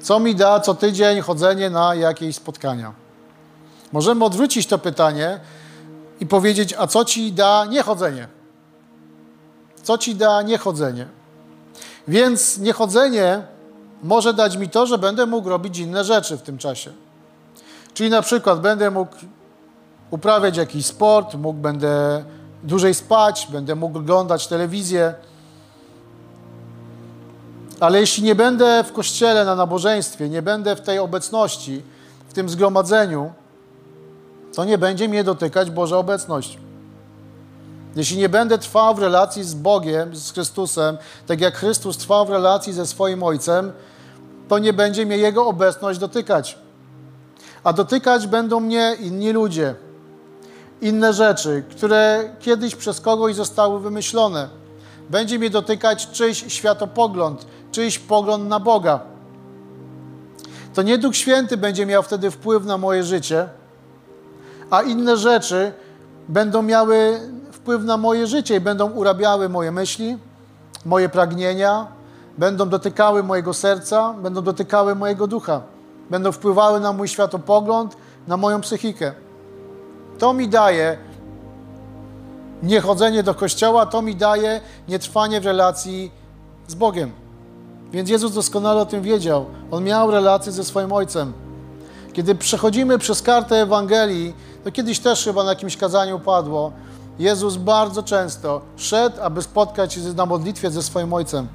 Co 0.00 0.20
mi 0.20 0.34
da 0.34 0.60
co 0.60 0.74
tydzień 0.74 1.20
chodzenie 1.20 1.70
na 1.70 1.94
jakieś 1.94 2.36
spotkania? 2.36 2.92
Możemy 3.92 4.24
odwrócić 4.24 4.66
to 4.66 4.78
pytanie 4.78 5.40
i 6.20 6.26
powiedzieć, 6.26 6.74
a 6.78 6.86
co 6.86 7.04
ci 7.04 7.32
da 7.32 7.64
niechodzenie? 7.64 8.28
Co 9.82 9.98
ci 9.98 10.14
da 10.14 10.42
niechodzenie? 10.42 11.17
Więc 12.08 12.58
niechodzenie 12.58 13.42
może 14.02 14.34
dać 14.34 14.56
mi 14.56 14.68
to, 14.68 14.86
że 14.86 14.98
będę 14.98 15.26
mógł 15.26 15.48
robić 15.48 15.78
inne 15.78 16.04
rzeczy 16.04 16.36
w 16.36 16.42
tym 16.42 16.58
czasie. 16.58 16.92
Czyli 17.94 18.10
na 18.10 18.22
przykład 18.22 18.60
będę 18.60 18.90
mógł 18.90 19.16
uprawiać 20.10 20.56
jakiś 20.56 20.86
sport, 20.86 21.34
mógł 21.34 21.58
będę 21.58 22.24
dłużej 22.62 22.94
spać, 22.94 23.48
będę 23.52 23.74
mógł 23.74 23.98
oglądać 23.98 24.46
telewizję, 24.46 25.14
ale 27.80 28.00
jeśli 28.00 28.22
nie 28.22 28.34
będę 28.34 28.84
w 28.84 28.92
kościele 28.92 29.44
na 29.44 29.54
nabożeństwie, 29.54 30.28
nie 30.28 30.42
będę 30.42 30.76
w 30.76 30.80
tej 30.80 30.98
obecności, 30.98 31.82
w 32.28 32.32
tym 32.32 32.48
zgromadzeniu, 32.48 33.32
to 34.54 34.64
nie 34.64 34.78
będzie 34.78 35.08
mnie 35.08 35.24
dotykać 35.24 35.70
Boża 35.70 35.96
obecność. 35.96 36.58
Jeśli 37.96 38.18
nie 38.18 38.28
będę 38.28 38.58
trwał 38.58 38.94
w 38.94 38.98
relacji 38.98 39.44
z 39.44 39.54
Bogiem, 39.54 40.16
z 40.16 40.32
Chrystusem, 40.32 40.98
tak 41.26 41.40
jak 41.40 41.56
Chrystus 41.56 41.96
trwał 41.96 42.26
w 42.26 42.30
relacji 42.30 42.72
ze 42.72 42.86
swoim 42.86 43.22
Ojcem, 43.22 43.72
to 44.48 44.58
nie 44.58 44.72
będzie 44.72 45.06
mnie 45.06 45.18
Jego 45.18 45.46
obecność 45.46 45.98
dotykać. 45.98 46.58
A 47.64 47.72
dotykać 47.72 48.26
będą 48.26 48.60
mnie 48.60 48.96
inni 49.00 49.32
ludzie, 49.32 49.74
inne 50.80 51.12
rzeczy, 51.12 51.64
które 51.70 52.30
kiedyś 52.40 52.76
przez 52.76 53.00
kogoś 53.00 53.34
zostały 53.34 53.80
wymyślone. 53.80 54.48
Będzie 55.10 55.38
mnie 55.38 55.50
dotykać 55.50 56.10
czyjś 56.10 56.44
światopogląd, 56.48 57.46
czyjś 57.72 57.98
pogląd 57.98 58.48
na 58.48 58.60
Boga. 58.60 59.00
To 60.74 60.82
nie 60.82 60.98
Duch 60.98 61.16
Święty 61.16 61.56
będzie 61.56 61.86
miał 61.86 62.02
wtedy 62.02 62.30
wpływ 62.30 62.64
na 62.64 62.78
moje 62.78 63.04
życie, 63.04 63.48
a 64.70 64.82
inne 64.82 65.16
rzeczy 65.16 65.72
będą 66.28 66.62
miały 66.62 67.20
wpływ 67.68 67.84
na 67.84 67.96
moje 67.96 68.26
życie 68.26 68.56
i 68.56 68.60
będą 68.60 68.90
urabiały 68.90 69.48
moje 69.48 69.72
myśli, 69.72 70.18
moje 70.84 71.08
pragnienia, 71.08 71.86
będą 72.38 72.68
dotykały 72.68 73.22
mojego 73.22 73.54
serca, 73.54 74.12
będą 74.12 74.42
dotykały 74.42 74.94
mojego 74.94 75.26
ducha, 75.26 75.60
będą 76.10 76.32
wpływały 76.32 76.80
na 76.80 76.92
mój 76.92 77.08
światopogląd, 77.08 77.96
na 78.26 78.36
moją 78.36 78.60
psychikę. 78.60 79.12
To 80.18 80.32
mi 80.32 80.48
daje 80.48 80.98
niechodzenie 82.62 83.22
do 83.22 83.34
kościoła, 83.34 83.86
to 83.86 84.02
mi 84.02 84.16
daje 84.16 84.60
nietrwanie 84.88 85.40
w 85.40 85.46
relacji 85.46 86.10
z 86.68 86.74
Bogiem. 86.74 87.10
Więc 87.92 88.10
Jezus 88.10 88.32
doskonale 88.32 88.80
o 88.80 88.86
tym 88.86 89.02
wiedział. 89.02 89.46
On 89.70 89.84
miał 89.84 90.10
relację 90.10 90.52
ze 90.52 90.64
swoim 90.64 90.92
Ojcem. 90.92 91.32
Kiedy 92.12 92.34
przechodzimy 92.34 92.98
przez 92.98 93.22
kartę 93.22 93.56
Ewangelii, 93.56 94.34
to 94.64 94.72
kiedyś 94.72 94.98
też 94.98 95.24
chyba 95.24 95.44
na 95.44 95.50
jakimś 95.50 95.76
kazaniu 95.76 96.20
padło, 96.20 96.72
Jezus 97.18 97.56
bardzo 97.56 98.02
często 98.02 98.60
szedł, 98.76 99.16
aby 99.22 99.42
spotkać 99.42 99.92
się 99.92 100.00
na 100.00 100.26
modlitwie 100.26 100.70
ze 100.70 100.82
swoim 100.82 101.12
Ojcem. 101.12 101.48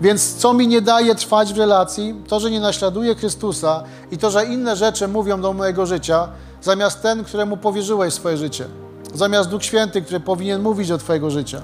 Więc 0.00 0.34
co 0.34 0.54
mi 0.54 0.68
nie 0.68 0.80
daje 0.80 1.14
trwać 1.14 1.52
w 1.52 1.58
relacji? 1.58 2.14
To, 2.28 2.40
że 2.40 2.50
nie 2.50 2.60
naśladuję 2.60 3.14
Chrystusa 3.14 3.82
i 4.10 4.18
to, 4.18 4.30
że 4.30 4.44
inne 4.44 4.76
rzeczy 4.76 5.08
mówią 5.08 5.40
do 5.40 5.52
mojego 5.52 5.86
życia, 5.86 6.28
zamiast 6.62 7.02
ten, 7.02 7.24
któremu 7.24 7.56
powierzyłeś 7.56 8.14
swoje 8.14 8.36
życie. 8.36 8.66
Zamiast 9.14 9.50
Duch 9.50 9.64
Święty, 9.64 10.02
który 10.02 10.20
powinien 10.20 10.62
mówić 10.62 10.88
do 10.88 10.98
Twojego 10.98 11.30
życia. 11.30 11.62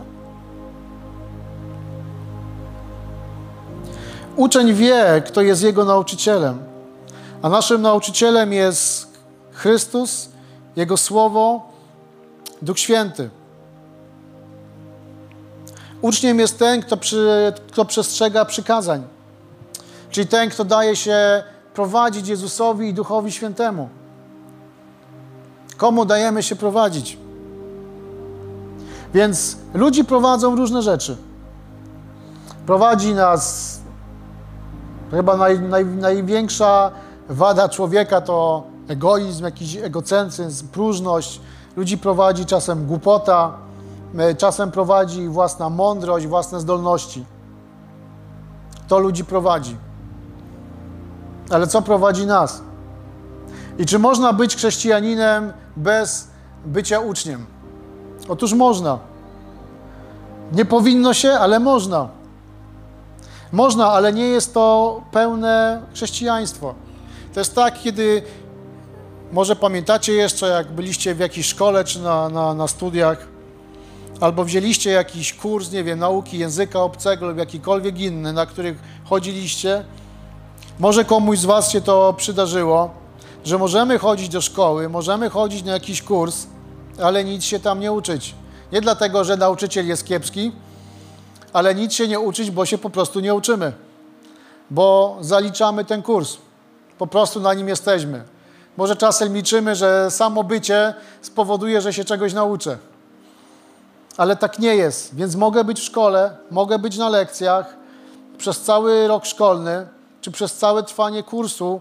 Uczeń 4.36 4.74
wie, 4.74 5.22
kto 5.26 5.40
jest 5.40 5.62
jego 5.62 5.84
nauczycielem, 5.84 6.58
a 7.42 7.48
naszym 7.48 7.82
nauczycielem 7.82 8.52
jest 8.52 9.06
Chrystus, 9.52 10.28
Jego 10.76 10.96
Słowo, 10.96 11.71
Duch 12.62 12.78
Święty. 12.78 13.30
Uczniem 16.02 16.38
jest 16.38 16.58
ten, 16.58 16.82
kto, 16.82 16.96
przy, 16.96 17.52
kto 17.72 17.84
przestrzega 17.84 18.44
przykazań, 18.44 19.02
czyli 20.10 20.26
ten, 20.26 20.50
kto 20.50 20.64
daje 20.64 20.96
się 20.96 21.42
prowadzić 21.74 22.28
Jezusowi 22.28 22.88
i 22.88 22.94
Duchowi 22.94 23.32
Świętemu. 23.32 23.88
Komu 25.76 26.04
dajemy 26.04 26.42
się 26.42 26.56
prowadzić? 26.56 27.18
Więc 29.14 29.56
ludzi 29.74 30.04
prowadzą 30.04 30.56
różne 30.56 30.82
rzeczy. 30.82 31.16
Prowadzi 32.66 33.14
nas, 33.14 33.78
chyba 35.10 35.36
naj, 35.36 35.60
naj, 35.60 35.84
największa 35.84 36.90
wada 37.28 37.68
człowieka 37.68 38.20
to 38.20 38.66
egoizm, 38.88 39.44
jakiś 39.44 39.76
egocentryzm, 39.76 40.68
próżność. 40.68 41.40
Ludzi 41.76 41.98
prowadzi 41.98 42.46
czasem 42.46 42.86
głupota, 42.86 43.52
e, 44.18 44.34
czasem 44.34 44.70
prowadzi 44.70 45.28
własna 45.28 45.70
mądrość, 45.70 46.26
własne 46.26 46.60
zdolności. 46.60 47.24
To 48.88 48.98
ludzi 48.98 49.24
prowadzi. 49.24 49.76
Ale 51.50 51.66
co 51.66 51.82
prowadzi 51.82 52.26
nas? 52.26 52.62
I 53.78 53.86
czy 53.86 53.98
można 53.98 54.32
być 54.32 54.56
chrześcijaninem 54.56 55.52
bez 55.76 56.28
bycia 56.64 57.00
uczniem? 57.00 57.46
Otóż 58.28 58.52
można. 58.52 58.98
Nie 60.52 60.64
powinno 60.64 61.14
się, 61.14 61.32
ale 61.32 61.60
można. 61.60 62.08
Można, 63.52 63.86
ale 63.86 64.12
nie 64.12 64.28
jest 64.28 64.54
to 64.54 65.00
pełne 65.10 65.82
chrześcijaństwo. 65.94 66.74
To 67.34 67.40
jest 67.40 67.54
tak, 67.54 67.80
kiedy 67.82 68.22
może 69.32 69.56
pamiętacie 69.56 70.12
jeszcze, 70.12 70.46
jak 70.46 70.72
byliście 70.72 71.14
w 71.14 71.18
jakiejś 71.18 71.46
szkole 71.46 71.84
czy 71.84 72.00
na, 72.00 72.28
na, 72.28 72.54
na 72.54 72.68
studiach, 72.68 73.28
albo 74.20 74.44
wzięliście 74.44 74.90
jakiś 74.90 75.34
kurs, 75.34 75.72
nie 75.72 75.84
wiem, 75.84 75.98
nauki 75.98 76.38
języka 76.38 76.80
obcego 76.80 77.28
lub 77.28 77.38
jakikolwiek 77.38 78.00
inny, 78.00 78.32
na 78.32 78.46
których 78.46 78.78
chodziliście. 79.04 79.84
Może 80.78 81.04
komuś 81.04 81.38
z 81.38 81.44
Was 81.44 81.70
się 81.70 81.80
to 81.80 82.14
przydarzyło, 82.16 82.90
że 83.44 83.58
możemy 83.58 83.98
chodzić 83.98 84.28
do 84.28 84.40
szkoły, 84.40 84.88
możemy 84.88 85.30
chodzić 85.30 85.64
na 85.64 85.72
jakiś 85.72 86.02
kurs, 86.02 86.46
ale 87.02 87.24
nic 87.24 87.44
się 87.44 87.60
tam 87.60 87.80
nie 87.80 87.92
uczyć. 87.92 88.34
Nie 88.72 88.80
dlatego, 88.80 89.24
że 89.24 89.36
nauczyciel 89.36 89.88
jest 89.88 90.06
kiepski, 90.06 90.52
ale 91.52 91.74
nic 91.74 91.92
się 91.92 92.08
nie 92.08 92.20
uczyć, 92.20 92.50
bo 92.50 92.66
się 92.66 92.78
po 92.78 92.90
prostu 92.90 93.20
nie 93.20 93.34
uczymy. 93.34 93.72
Bo 94.70 95.16
zaliczamy 95.20 95.84
ten 95.84 96.02
kurs. 96.02 96.36
Po 96.98 97.06
prostu 97.06 97.40
na 97.40 97.54
nim 97.54 97.68
jesteśmy. 97.68 98.24
Może 98.76 98.96
czasem 98.96 99.34
liczymy, 99.34 99.74
że 99.74 100.10
samo 100.10 100.44
bycie 100.44 100.94
spowoduje, 101.22 101.80
że 101.80 101.92
się 101.92 102.04
czegoś 102.04 102.32
nauczę. 102.32 102.78
Ale 104.16 104.36
tak 104.36 104.58
nie 104.58 104.76
jest. 104.76 105.14
Więc 105.14 105.36
mogę 105.36 105.64
być 105.64 105.80
w 105.80 105.84
szkole, 105.84 106.36
mogę 106.50 106.78
być 106.78 106.98
na 106.98 107.08
lekcjach 107.08 107.76
przez 108.38 108.60
cały 108.60 109.08
rok 109.08 109.24
szkolny, 109.24 109.86
czy 110.20 110.30
przez 110.30 110.54
całe 110.54 110.82
trwanie 110.82 111.22
kursu 111.22 111.80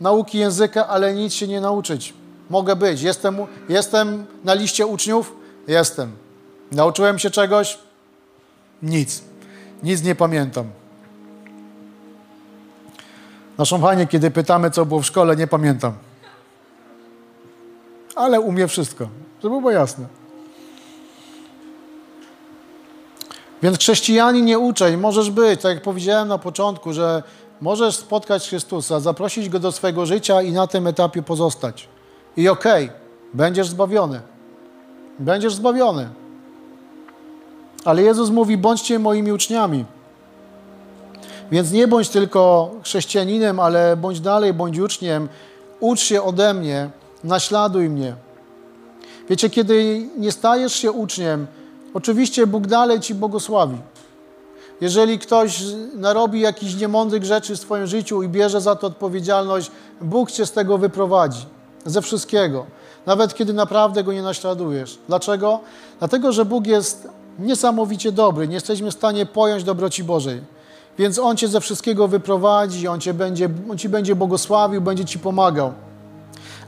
nauki 0.00 0.38
języka, 0.38 0.88
ale 0.88 1.14
nic 1.14 1.32
się 1.32 1.48
nie 1.48 1.60
nauczyć. 1.60 2.14
Mogę 2.50 2.76
być. 2.76 3.02
Jestem, 3.02 3.36
jestem 3.68 4.26
na 4.44 4.54
liście 4.54 4.86
uczniów? 4.86 5.36
Jestem. 5.68 6.12
Nauczyłem 6.72 7.18
się 7.18 7.30
czegoś? 7.30 7.78
Nic. 8.82 9.22
Nic 9.82 10.02
nie 10.02 10.14
pamiętam. 10.14 10.81
Naszą 13.58 13.80
Hanię, 13.80 14.06
kiedy 14.06 14.30
pytamy, 14.30 14.70
co 14.70 14.86
było 14.86 15.00
w 15.00 15.06
szkole, 15.06 15.36
nie 15.36 15.46
pamiętam. 15.46 15.92
Ale 18.14 18.40
umie 18.40 18.68
wszystko, 18.68 19.08
żeby 19.42 19.60
było 19.60 19.70
jasne. 19.70 20.06
Więc 23.62 23.78
chrześcijanin, 23.78 24.44
nie 24.44 24.58
uczeń, 24.58 24.96
możesz 24.96 25.30
być, 25.30 25.60
tak 25.60 25.74
jak 25.74 25.82
powiedziałem 25.82 26.28
na 26.28 26.38
początku, 26.38 26.92
że 26.92 27.22
możesz 27.60 27.96
spotkać 27.96 28.48
Chrystusa, 28.48 29.00
zaprosić 29.00 29.48
Go 29.48 29.58
do 29.58 29.72
swojego 29.72 30.06
życia 30.06 30.42
i 30.42 30.52
na 30.52 30.66
tym 30.66 30.86
etapie 30.86 31.22
pozostać. 31.22 31.88
I 32.36 32.48
okej, 32.48 32.84
okay, 32.84 32.96
będziesz 33.34 33.68
zbawiony. 33.68 34.20
Będziesz 35.18 35.54
zbawiony. 35.54 36.08
Ale 37.84 38.02
Jezus 38.02 38.30
mówi, 38.30 38.58
bądźcie 38.58 38.98
moimi 38.98 39.32
uczniami. 39.32 39.84
Więc 41.52 41.72
nie 41.72 41.88
bądź 41.88 42.08
tylko 42.08 42.70
chrześcijaninem, 42.82 43.60
ale 43.60 43.96
bądź 43.96 44.20
dalej, 44.20 44.54
bądź 44.54 44.78
uczniem. 44.78 45.28
Ucz 45.80 46.00
się 46.00 46.22
ode 46.22 46.54
mnie, 46.54 46.90
naśladuj 47.24 47.88
mnie. 47.88 48.14
Wiecie, 49.28 49.50
kiedy 49.50 50.08
nie 50.18 50.32
stajesz 50.32 50.74
się 50.74 50.92
uczniem, 50.92 51.46
oczywiście 51.94 52.46
Bóg 52.46 52.66
dalej 52.66 53.00
ci 53.00 53.14
błogosławi. 53.14 53.76
Jeżeli 54.80 55.18
ktoś 55.18 55.62
narobi 55.94 56.40
jakichś 56.40 56.74
niemądrych 56.74 57.24
rzeczy 57.24 57.56
w 57.56 57.60
swoim 57.60 57.86
życiu 57.86 58.22
i 58.22 58.28
bierze 58.28 58.60
za 58.60 58.76
to 58.76 58.86
odpowiedzialność, 58.86 59.70
Bóg 60.00 60.30
cię 60.30 60.46
z 60.46 60.52
tego 60.52 60.78
wyprowadzi. 60.78 61.46
Ze 61.84 62.02
wszystkiego. 62.02 62.66
Nawet 63.06 63.34
kiedy 63.34 63.52
naprawdę 63.52 64.04
go 64.04 64.12
nie 64.12 64.22
naśladujesz. 64.22 64.98
Dlaczego? 65.08 65.60
Dlatego, 65.98 66.32
że 66.32 66.44
Bóg 66.44 66.66
jest 66.66 67.08
niesamowicie 67.38 68.12
dobry. 68.12 68.48
Nie 68.48 68.54
jesteśmy 68.54 68.90
w 68.90 68.94
stanie 68.94 69.26
pojąć 69.26 69.64
dobroci 69.64 70.04
Bożej. 70.04 70.40
Więc 70.98 71.18
On 71.18 71.36
cię 71.36 71.48
ze 71.48 71.60
wszystkiego 71.60 72.08
wyprowadzi, 72.08 72.88
On, 72.88 73.00
cię 73.00 73.14
będzie, 73.14 73.48
on 73.70 73.78
ci 73.78 73.88
będzie 73.88 74.16
błogosławił, 74.16 74.80
będzie 74.80 75.04
ci 75.04 75.18
pomagał. 75.18 75.72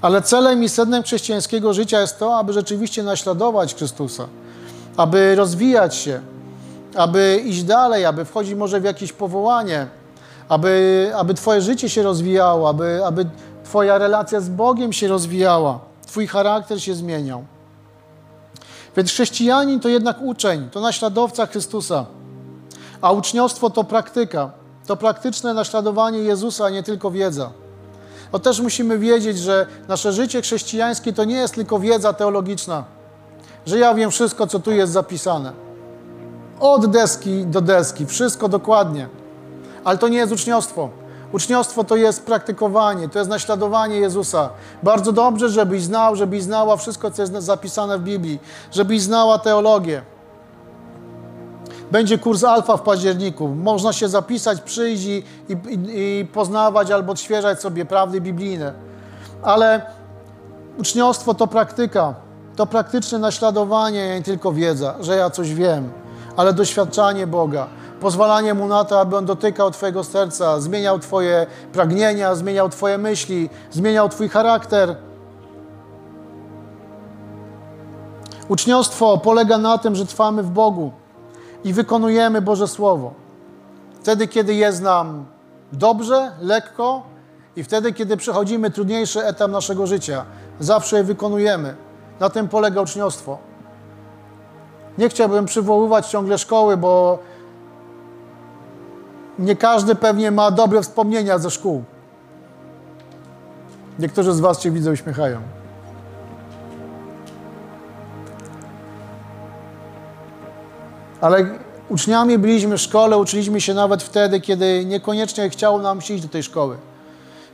Ale 0.03 0.23
celem 0.23 0.65
i 0.65 0.69
sednem 0.69 1.03
chrześcijańskiego 1.03 1.75
życia 1.75 2.01
jest 2.01 2.19
to, 2.19 2.39
aby 2.39 2.53
rzeczywiście 2.53 3.03
naśladować 3.03 3.75
Chrystusa, 3.75 4.27
aby 4.97 5.35
rozwijać 5.35 5.95
się, 5.95 6.21
aby 6.95 7.43
iść 7.45 7.63
dalej, 7.63 8.05
aby 8.05 8.25
wchodzić 8.25 8.55
może 8.55 8.81
w 8.81 8.85
jakieś 8.85 9.13
powołanie, 9.13 9.87
aby, 10.49 11.13
aby 11.17 11.35
Twoje 11.35 11.61
życie 11.61 11.89
się 11.89 12.03
rozwijało, 12.03 12.69
aby, 12.69 13.05
aby 13.05 13.27
Twoja 13.65 13.99
relacja 13.99 14.41
z 14.41 14.49
Bogiem 14.49 14.93
się 14.93 15.09
rozwijała, 15.09 15.79
Twój 16.07 16.27
charakter 16.27 16.83
się 16.83 16.95
zmieniał. 16.95 17.45
Więc 18.97 19.11
chrześcijanin 19.11 19.81
to 19.81 19.89
jednak 19.89 20.23
uczeń, 20.23 20.69
to 20.71 20.81
naśladowca 20.81 21.47
Chrystusa. 21.47 22.07
A 23.05 23.13
uczniostwo 23.13 23.71
to 23.71 23.85
praktyka, 23.85 24.51
to 24.87 24.97
praktyczne 24.97 25.55
naśladowanie 25.55 26.19
Jezusa, 26.19 26.65
a 26.65 26.71
nie 26.71 26.83
tylko 26.83 27.11
wiedza. 27.11 27.51
to 28.33 28.39
też 28.39 28.61
musimy 28.61 28.99
wiedzieć, 28.99 29.39
że 29.39 29.67
nasze 29.89 30.13
życie 30.13 30.43
chrześcijańskie 30.43 31.13
to 31.13 31.25
nie 31.25 31.37
jest 31.37 31.55
tylko 31.55 31.79
wiedza 31.79 32.13
teologiczna, 32.13 32.85
że 33.67 33.79
ja 33.79 33.95
wiem 33.95 34.11
wszystko, 34.11 34.47
co 34.47 34.59
tu 34.59 34.73
jest 34.73 34.93
zapisane. 34.93 35.53
Od 36.61 36.87
deski 36.87 37.47
do 37.47 37.61
deski, 37.61 38.07
wszystko 38.07 38.49
dokładnie. 38.49 39.09
Ale 39.85 39.99
to 39.99 40.09
nie 40.09 40.19
jest 40.19 40.33
uczniostwo. 40.33 40.89
Uczniostwo 41.33 41.85
to 41.85 41.97
jest 41.97 42.27
praktykowanie, 42.27 43.09
to 43.09 43.19
jest 43.19 43.31
naśladowanie 43.31 43.97
Jezusa. 43.97 44.51
Bardzo 44.83 45.13
dobrze, 45.13 45.49
żebyś 45.49 45.83
znał, 45.83 46.17
żebyś 46.17 46.43
znała 46.43 46.77
wszystko, 46.77 47.11
co 47.11 47.23
jest 47.23 47.35
zapisane 47.35 47.99
w 47.99 48.03
Biblii, 48.03 48.41
żebyś 48.73 49.03
znała 49.03 49.39
teologię. 49.39 50.14
Będzie 51.93 52.19
kurs 52.19 52.45
alfa 52.45 52.77
w 52.77 52.83
październiku. 52.83 53.49
Można 53.49 53.93
się 53.93 54.09
zapisać, 54.09 54.61
przyjść 54.61 55.05
i, 55.05 55.25
i, 55.49 55.57
i 55.95 56.25
poznawać 56.25 56.91
albo 56.91 57.13
odświeżać 57.13 57.61
sobie 57.61 57.85
prawdy 57.85 58.21
biblijne. 58.21 58.73
Ale 59.43 59.87
uczniostwo 60.79 61.35
to 61.35 61.47
praktyka, 61.47 62.15
to 62.57 62.67
praktyczne 62.67 63.19
naśladowanie, 63.19 64.15
nie 64.15 64.23
tylko 64.23 64.53
wiedza, 64.53 64.95
że 65.01 65.17
ja 65.17 65.31
coś 65.31 65.55
wiem, 65.55 65.93
ale 66.37 66.53
doświadczanie 66.53 67.27
Boga, 67.27 67.67
pozwalanie 68.01 68.55
Mu 68.55 68.67
na 68.67 68.85
to, 68.85 69.01
aby 69.01 69.17
On 69.17 69.27
dotykał 69.27 69.71
Twojego 69.71 70.05
serca, 70.05 70.61
zmieniał 70.61 70.99
Twoje 70.99 71.47
pragnienia, 71.73 72.35
zmieniał 72.35 72.69
Twoje 72.69 72.99
myśli, 72.99 73.51
zmieniał 73.71 74.09
Twój 74.09 74.29
charakter. 74.29 74.97
Uczniostwo 78.49 79.19
polega 79.19 79.59
na 79.59 79.79
tym, 79.79 79.95
że 79.95 80.07
trwamy 80.07 80.43
w 80.43 80.51
Bogu 80.51 80.93
i 81.65 81.73
wykonujemy 81.73 82.43
Boże 82.43 82.69
Słowo. 82.69 83.13
Wtedy, 84.01 84.29
kiedy 84.29 84.55
jest 84.55 84.83
nam 84.83 85.25
dobrze, 85.73 86.33
lekko 86.41 87.03
i 87.57 87.65
wtedy, 87.65 87.93
kiedy 87.93 88.17
przechodzimy 88.17 88.71
trudniejszy 88.71 89.25
etap 89.25 89.51
naszego 89.51 89.87
życia. 89.87 90.25
Zawsze 90.61 90.97
je 90.97 91.05
wykonujemy. 91.05 91.75
Na 92.21 92.31
tym 92.31 92.49
polega 92.49 92.81
uczniostwo. 92.81 93.39
Nie 94.99 95.09
chciałbym 95.09 95.45
przywoływać 95.45 96.07
ciągle 96.07 96.39
szkoły, 96.39 96.77
bo 96.77 97.19
nie 99.39 99.57
każdy 99.57 99.95
pewnie 99.95 100.31
ma 100.31 100.51
dobre 100.51 100.83
wspomnienia 100.83 101.39
ze 101.39 101.51
szkół. 101.51 101.85
Niektórzy 103.99 104.33
z 104.33 104.41
Was 104.41 104.61
się 104.63 104.71
widzę 104.71 104.91
uśmiechają. 104.91 105.41
Ale 111.25 111.47
uczniami 111.89 112.39
byliśmy 112.39 112.79
w 112.79 112.81
szkole, 112.81 113.19
uczyliśmy 113.19 113.61
się 113.61 113.75
nawet 113.75 114.03
wtedy, 114.03 114.41
kiedy 114.41 114.85
niekoniecznie 114.85 115.51
chciało 115.51 115.79
nam 115.79 116.01
się 116.01 116.15
iść 116.15 116.23
do 116.23 116.29
tej 116.29 116.43
szkoły. 116.43 116.77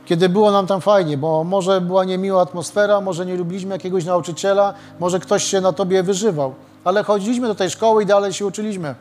Kiedy 0.05 0.29
było 0.29 0.51
nam 0.51 0.67
tam 0.67 0.81
fajnie, 0.81 1.17
bo 1.17 1.43
może 1.43 1.81
była 1.81 2.05
niemiła 2.05 2.41
atmosfera, 2.41 3.01
może 3.01 3.25
nie 3.25 3.35
lubiliśmy 3.35 3.73
jakiegoś 3.73 4.05
nauczyciela, 4.05 4.73
może 4.99 5.19
ktoś 5.19 5.43
się 5.43 5.61
na 5.61 5.73
tobie 5.73 6.03
wyżywał. 6.03 6.53
Ale 6.83 7.03
chodziliśmy 7.03 7.47
do 7.47 7.55
tej 7.55 7.69
szkoły 7.69 8.03
i 8.03 8.05
dalej 8.05 8.33
się 8.33 8.45
uczyliśmy. 8.45 8.95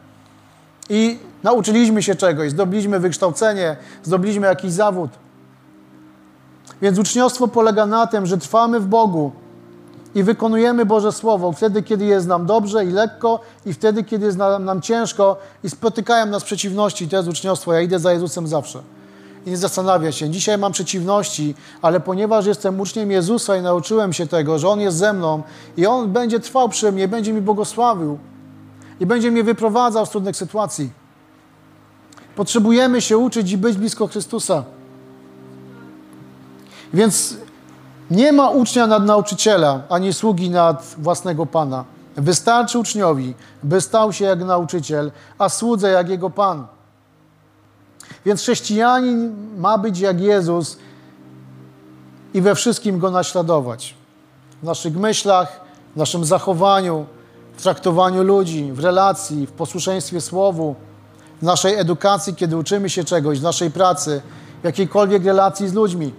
I 0.91 1.19
nauczyliśmy 1.43 2.03
się 2.03 2.15
czegoś, 2.15 2.51
zdobyliśmy 2.51 3.01
wykształcenie, 3.01 3.77
zdobyliśmy 4.03 4.47
jakiś 4.47 4.73
zawód. 4.73 5.11
Więc 6.83 6.99
uczniostwo 6.99 7.49
polega 7.49 7.87
na 7.87 8.07
tym, 8.07 8.27
że 8.27 8.39
trwamy 8.39 8.81
w 8.81 8.87
Bogu, 8.87 9.33
i 10.15 10.23
wykonujemy 10.23 10.87
Boże 10.87 11.13
Słowo 11.13 11.53
wtedy, 11.53 11.83
kiedy 11.83 12.05
jest 12.05 12.27
nam 12.27 12.47
dobrze 12.47 12.85
i 12.85 12.91
lekko 12.91 13.41
i 13.67 13.73
wtedy, 13.73 14.05
kiedy 14.05 14.27
jest 14.27 14.39
nam, 14.39 14.65
nam 14.65 14.83
ciężko 14.83 15.37
i 15.65 15.71
spotykają 15.71 16.27
nas 16.27 16.45
przeciwności. 16.45 17.09
To 17.09 17.17
jest 17.17 17.29
uczniostwo. 17.29 17.73
Ja 17.73 17.81
idę 17.81 17.99
za 17.99 18.13
Jezusem 18.13 18.47
zawsze. 18.47 18.83
I 19.47 19.51
nie 19.51 19.57
zastanawia 19.57 20.13
się. 20.13 20.31
Dzisiaj 20.31 20.59
mam 20.59 20.73
przeciwności, 20.73 21.55
ale 21.83 22.01
ponieważ 22.01 22.47
jestem 22.47 22.81
uczniem 22.81 23.11
Jezusa 23.11 23.57
i 23.57 23.63
nauczyłem 23.63 24.13
się 24.13 24.27
tego, 24.27 24.59
że 24.59 24.69
On 24.69 24.81
jest 24.81 24.97
ze 24.97 25.13
mną 25.13 25.43
i 25.77 25.87
On 25.87 26.13
będzie 26.13 26.41
trwał 26.41 26.69
przy 26.69 26.93
mnie, 26.93 27.09
będzie 27.09 27.33
mi 27.33 27.41
błogosławił 27.41 28.19
i 29.01 29.07
będzie 29.07 29.31
mnie 29.31 29.45
wyprowadzał 29.45 30.07
z 30.07 30.11
trudnych 30.11 30.37
sytuacji. 30.37 30.91
Potrzebujemy 32.37 33.01
się 33.01 33.19
uczyć 33.19 33.53
i 33.53 33.59
być 33.59 33.79
blisko 33.79 34.07
Chrystusa. 34.07 34.65
Więc 36.95 37.37
nie 38.11 38.33
ma 38.33 38.51
ucznia 38.51 38.87
nad 38.87 39.05
nauczyciela, 39.05 39.83
ani 39.89 40.13
sługi 40.13 40.51
nad 40.51 40.95
własnego 40.99 41.47
pana. 41.47 41.85
Wystarczy 42.17 42.79
uczniowi, 42.79 43.35
by 43.63 43.81
stał 43.81 44.13
się 44.13 44.25
jak 44.25 44.45
nauczyciel, 44.45 45.13
a 45.39 45.49
słudze 45.49 45.91
jak 45.91 46.09
jego 46.09 46.31
pan. 46.31 46.67
Więc 48.27 48.41
chrześcijanin 48.41 49.37
ma 49.59 49.79
być 49.79 49.99
jak 49.99 50.21
Jezus 50.21 50.79
i 52.35 52.41
we 52.41 52.55
wszystkim 52.55 52.99
go 52.99 53.11
naśladować. 53.11 53.95
W 54.63 54.65
naszych 54.65 54.97
myślach, 54.97 55.61
w 55.95 55.97
naszym 55.97 56.25
zachowaniu, 56.25 57.07
w 57.57 57.63
traktowaniu 57.63 58.23
ludzi, 58.23 58.73
w 58.73 58.79
relacji, 58.79 59.47
w 59.47 59.53
posłuszeństwie 59.53 60.21
słowu, 60.21 60.75
w 61.41 61.43
naszej 61.43 61.75
edukacji, 61.75 62.35
kiedy 62.35 62.57
uczymy 62.57 62.91
się 62.91 63.05
czegoś, 63.05 63.41
w 63.41 63.43
naszej 63.43 63.71
pracy, 63.71 64.23
w 64.63 64.65
jakiejkolwiek 64.65 65.25
relacji 65.25 65.69
z 65.69 65.75
ludźmi. 65.75 66.13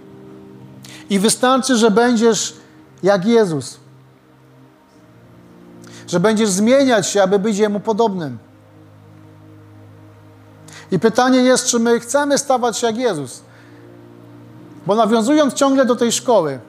I 1.12 1.18
wystarczy, 1.18 1.76
że 1.76 1.90
będziesz 1.90 2.54
jak 3.02 3.24
Jezus. 3.24 3.76
Że 6.08 6.20
będziesz 6.20 6.50
zmieniać 6.50 7.06
się, 7.08 7.22
aby 7.22 7.38
być 7.38 7.58
Jemu 7.58 7.80
podobnym. 7.80 8.38
I 10.90 10.98
pytanie 10.98 11.38
jest, 11.38 11.66
czy 11.66 11.78
my 11.78 12.00
chcemy 12.00 12.38
stawać 12.38 12.78
się 12.78 12.86
jak 12.86 12.96
Jezus. 12.96 13.42
Bo 14.86 14.94
nawiązując 14.94 15.54
ciągle 15.54 15.86
do 15.86 15.96
tej 15.96 16.12
szkoły, 16.12 16.60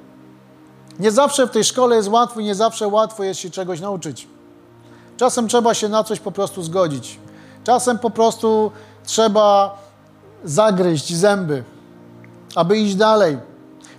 nie 0.99 1.11
zawsze 1.11 1.47
w 1.47 1.51
tej 1.51 1.63
szkole 1.63 1.95
jest 1.95 2.09
łatwo 2.09 2.39
i 2.39 2.43
nie 2.43 2.55
zawsze 2.55 2.87
łatwo 2.87 3.23
jest 3.23 3.39
się 3.39 3.49
czegoś 3.49 3.81
nauczyć. 3.81 4.27
Czasem 5.17 5.47
trzeba 5.47 5.73
się 5.73 5.89
na 5.89 6.03
coś 6.03 6.19
po 6.19 6.31
prostu 6.31 6.63
zgodzić. 6.63 7.19
Czasem 7.63 7.99
po 7.99 8.09
prostu 8.09 8.71
trzeba 9.05 9.77
zagryźć 10.43 11.15
zęby, 11.15 11.63
aby 12.55 12.77
iść 12.77 12.95
dalej. 12.95 13.52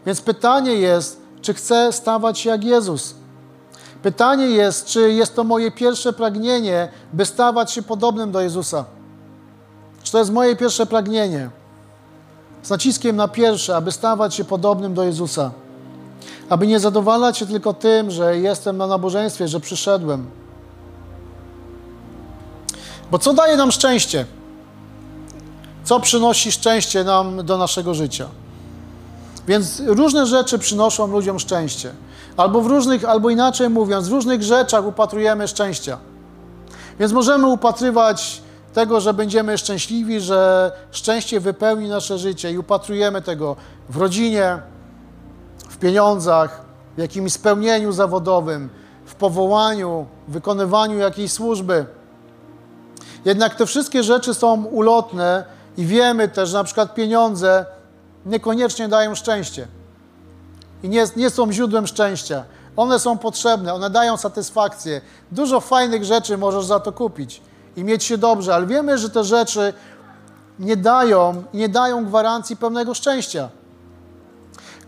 Więc 0.06 0.20
pytanie 0.20 0.74
jest, 0.74 1.20
czy 1.42 1.54
chcę 1.54 1.92
stawać 1.92 2.38
się 2.38 2.50
jak 2.50 2.64
Jezus? 2.64 3.14
Pytanie 4.02 4.46
jest, 4.46 4.86
czy 4.86 5.12
jest 5.12 5.34
to 5.36 5.44
moje 5.44 5.70
pierwsze 5.70 6.12
pragnienie, 6.12 6.88
by 7.12 7.26
stawać 7.26 7.72
się 7.72 7.82
podobnym 7.82 8.32
do 8.32 8.40
Jezusa? 8.40 8.84
Czy 10.02 10.12
to 10.12 10.18
jest 10.18 10.32
moje 10.32 10.56
pierwsze 10.56 10.86
pragnienie? 10.86 11.50
Z 12.62 12.70
naciskiem 12.70 13.16
na 13.16 13.28
pierwsze, 13.28 13.76
aby 13.76 13.92
stawać 13.92 14.34
się 14.34 14.44
podobnym 14.44 14.94
do 14.94 15.04
Jezusa. 15.04 15.50
Aby 16.48 16.66
nie 16.66 16.80
zadowalać 16.80 17.38
się 17.38 17.46
tylko 17.46 17.74
tym, 17.74 18.10
że 18.10 18.38
jestem 18.38 18.76
na 18.76 18.86
nabożeństwie, 18.86 19.48
że 19.48 19.60
przyszedłem. 19.60 20.26
Bo 23.10 23.18
co 23.18 23.32
daje 23.32 23.56
nam 23.56 23.72
szczęście? 23.72 24.26
Co 25.84 26.00
przynosi 26.00 26.52
szczęście 26.52 27.04
nam 27.04 27.46
do 27.46 27.58
naszego 27.58 27.94
życia? 27.94 28.28
Więc 29.48 29.82
różne 29.86 30.26
rzeczy 30.26 30.58
przynoszą 30.58 31.06
ludziom 31.06 31.38
szczęście. 31.38 31.92
Albo 32.36 32.60
w 32.60 32.66
różnych, 32.66 33.04
albo 33.04 33.30
inaczej 33.30 33.70
mówiąc, 33.70 34.08
w 34.08 34.12
różnych 34.12 34.42
rzeczach 34.42 34.86
upatrujemy 34.86 35.48
szczęścia. 35.48 35.98
Więc 36.98 37.12
możemy 37.12 37.46
upatrywać 37.46 38.42
tego, 38.74 39.00
że 39.00 39.14
będziemy 39.14 39.58
szczęśliwi, 39.58 40.20
że 40.20 40.72
szczęście 40.90 41.40
wypełni 41.40 41.88
nasze 41.88 42.18
życie 42.18 42.52
i 42.52 42.58
upatrujemy 42.58 43.22
tego 43.22 43.56
w 43.88 43.96
rodzinie, 43.96 44.58
w 45.68 45.76
pieniądzach, 45.76 46.60
w 46.96 47.00
jakimś 47.00 47.32
spełnieniu 47.32 47.92
zawodowym, 47.92 48.68
w 49.04 49.14
powołaniu, 49.14 50.06
w 50.28 50.32
wykonywaniu 50.32 50.98
jakiejś 50.98 51.32
służby. 51.32 51.86
Jednak 53.24 53.54
te 53.54 53.66
wszystkie 53.66 54.02
rzeczy 54.02 54.34
są 54.34 54.64
ulotne 54.64 55.44
i 55.76 55.86
wiemy 55.86 56.28
też, 56.28 56.48
że 56.48 56.58
na 56.58 56.64
przykład 56.64 56.94
pieniądze 56.94 57.66
niekoniecznie 58.26 58.88
dają 58.88 59.14
szczęście 59.14 59.68
i 60.82 60.88
nie, 60.88 61.06
nie 61.16 61.30
są 61.30 61.52
źródłem 61.52 61.86
szczęścia. 61.86 62.44
One 62.76 62.98
są 62.98 63.18
potrzebne, 63.18 63.74
one 63.74 63.90
dają 63.90 64.16
satysfakcję. 64.16 65.00
Dużo 65.32 65.60
fajnych 65.60 66.04
rzeczy 66.04 66.38
możesz 66.38 66.64
za 66.64 66.80
to 66.80 66.92
kupić 66.92 67.40
i 67.76 67.84
mieć 67.84 68.04
się 68.04 68.18
dobrze, 68.18 68.54
ale 68.54 68.66
wiemy, 68.66 68.98
że 68.98 69.10
te 69.10 69.24
rzeczy 69.24 69.72
nie 70.58 70.76
dają, 70.76 71.42
nie 71.54 71.68
dają 71.68 72.04
gwarancji 72.04 72.56
pełnego 72.56 72.94
szczęścia. 72.94 73.48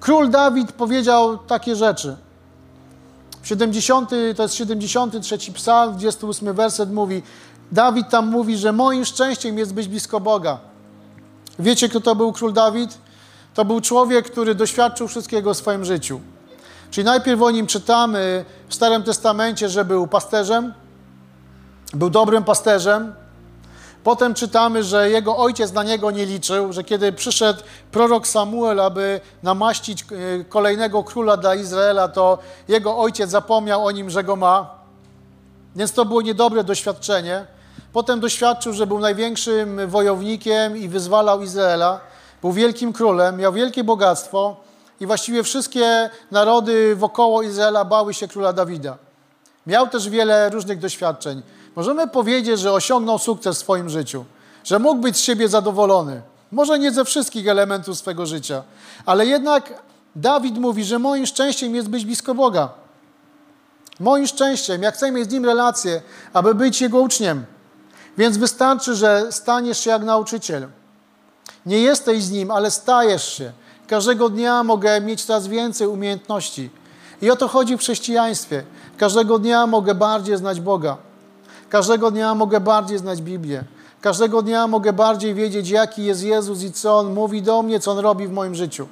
Król 0.01 0.31
Dawid 0.31 0.73
powiedział 0.73 1.39
takie 1.39 1.77
rzeczy. 1.77 2.17
70, 3.43 4.11
to 4.37 4.43
jest 4.43 4.55
73 4.55 5.53
psalm, 5.53 5.93
28 5.93 6.55
werset 6.55 6.93
mówi, 6.93 7.23
Dawid 7.73 8.09
tam 8.09 8.29
mówi, 8.29 8.57
że 8.57 8.73
moim 8.73 9.05
szczęściem 9.05 9.59
jest 9.59 9.75
być 9.75 9.89
blisko 9.89 10.21
Boga. 10.21 10.59
Wiecie, 11.59 11.89
kto 11.89 12.01
to 12.01 12.15
był 12.15 12.33
król 12.33 12.53
Dawid? 12.53 12.99
To 13.57 13.65
był 13.65 13.81
człowiek, 13.81 14.31
który 14.31 14.55
doświadczył 14.55 15.09
wszystkiego 15.09 15.55
w 15.55 15.57
swoim 15.57 15.85
życiu. 15.85 16.21
Czyli 16.91 17.05
najpierw 17.05 17.43
o 17.43 17.51
nim 17.51 17.67
czytamy 17.67 18.45
w 18.69 18.75
Starym 18.75 19.03
Testamencie, 19.03 19.69
że 19.69 19.85
był 19.85 20.07
pasterzem, 20.07 20.75
był 21.95 22.11
dobrym 22.11 22.45
pasterzem. 22.45 23.15
Potem 24.05 24.35
czytamy, 24.35 24.85
że 24.85 25.11
jego 25.11 25.37
ojciec 25.37 25.73
na 25.73 25.83
niego 25.83 26.11
nie 26.11 26.27
liczył, 26.27 26.73
że 26.73 26.85
kiedy 26.85 27.13
przyszedł 27.13 27.63
prorok 27.93 28.27
Samuel, 28.27 28.81
aby 28.81 29.21
namaścić 29.43 30.03
e, 30.03 30.45
kolejnego 30.45 31.05
króla 31.05 31.37
dla 31.37 31.55
Izraela, 31.55 32.09
to 32.09 32.39
jego 32.69 32.99
ojciec 32.99 33.31
zapomniał 33.31 33.87
o 33.87 33.91
nim, 33.91 34.11
że 34.11 34.25
go 34.25 34.37
ma. 34.37 34.71
Więc 35.77 35.93
to 35.93 36.05
było 36.05 36.23
niedobre 36.23 36.65
doświadczenie. 36.65 37.47
Potem 37.93 38.21
doświadczył, 38.21 38.73
że 38.73 38.87
był 38.87 38.99
największym 38.99 39.81
wojownikiem 39.87 40.77
i 40.77 40.89
wyzwalał 40.89 41.43
Izraela. 41.43 42.01
Był 42.43 42.53
wielkim 42.53 42.93
królem, 42.93 43.37
miał 43.37 43.53
wielkie 43.53 43.85
bogactwo 43.85 44.57
i 45.01 45.07
właściwie 45.07 45.43
wszystkie 45.43 46.11
narody 46.31 46.97
wokoło 46.97 47.43
Izraela 47.43 47.85
bały 47.85 48.15
się 48.15 48.29
króla 48.29 48.53
Dawida. 48.53 48.97
Miał 49.67 49.89
też 49.89 50.09
wiele 50.09 50.51
różnych 50.51 50.79
doświadczeń. 50.79 51.43
Możemy 51.77 52.09
powiedzieć, 52.09 52.61
że 52.61 52.73
osiągnął 52.73 53.19
sukces 53.19 53.57
w 53.57 53.61
swoim 53.61 53.91
życiu, 53.91 54.25
że 54.65 54.79
mógł 54.79 55.01
być 55.01 55.17
z 55.17 55.21
siebie 55.21 55.49
zadowolony. 55.49 56.23
Może 56.53 56.79
nie 56.79 56.93
ze 56.93 57.05
wszystkich 57.05 57.49
elementów 57.49 57.99
swego 57.99 58.27
życia, 58.27 58.63
ale 59.07 59.27
jednak 59.27 59.83
Dawid 60.17 60.59
mówi, 60.59 60.85
że 60.85 60.99
moim 60.99 61.27
szczęściem 61.27 61.75
jest 61.75 61.89
być 61.89 62.05
blisko 62.05 62.35
Boga. 62.35 62.69
Moim 64.01 64.27
szczęściem, 64.27 64.83
jak 64.83 64.95
chcę 64.95 65.13
mieć 65.13 65.31
z 65.31 65.33
Nim 65.33 65.45
relację, 65.45 66.03
aby 66.33 66.55
być 66.55 66.81
Jego 66.81 67.01
uczniem. 67.01 67.45
Więc 68.19 68.37
wystarczy, 68.37 68.95
że 68.95 69.33
staniesz 69.33 69.79
się 69.79 69.91
jak 69.91 70.03
nauczyciel. 70.03 70.69
Nie 71.67 71.79
jesteś 71.79 72.23
z 72.23 72.31
Nim, 72.31 72.51
ale 72.51 72.71
stajesz 72.71 73.33
się. 73.33 73.53
Każdego 73.89 74.29
dnia 74.29 74.63
mogę 74.63 75.01
mieć 75.01 75.25
coraz 75.25 75.47
więcej 75.47 75.87
umiejętności. 75.87 76.71
I 77.23 77.31
o 77.31 77.37
to 77.37 77.49
chodzi 77.49 77.77
w 77.77 77.81
chrześcijaństwie. 77.81 78.65
Każdego 78.99 79.39
dnia 79.39 79.67
mogę 79.67 79.95
bardziej 79.95 80.37
znać 80.37 80.61
Boga. 80.61 80.97
Każdego 81.69 82.11
dnia 82.11 82.35
mogę 82.35 82.61
bardziej 82.61 82.99
znać 82.99 83.23
Biblię. 83.23 83.65
Każdego 84.01 84.43
dnia 84.43 84.67
mogę 84.67 84.93
bardziej 84.93 85.35
wiedzieć, 85.35 85.71
jaki 85.71 86.05
jest 86.05 86.23
Jezus 86.23 86.63
i 86.63 86.73
co 86.73 86.99
On 86.99 87.15
mówi 87.15 87.43
do 87.43 87.63
mnie, 87.63 87.81
co 87.81 87.93
On 87.93 87.99
robi 87.99 88.27
w 88.27 88.33
moim 88.33 88.55
życiu. 88.55 88.89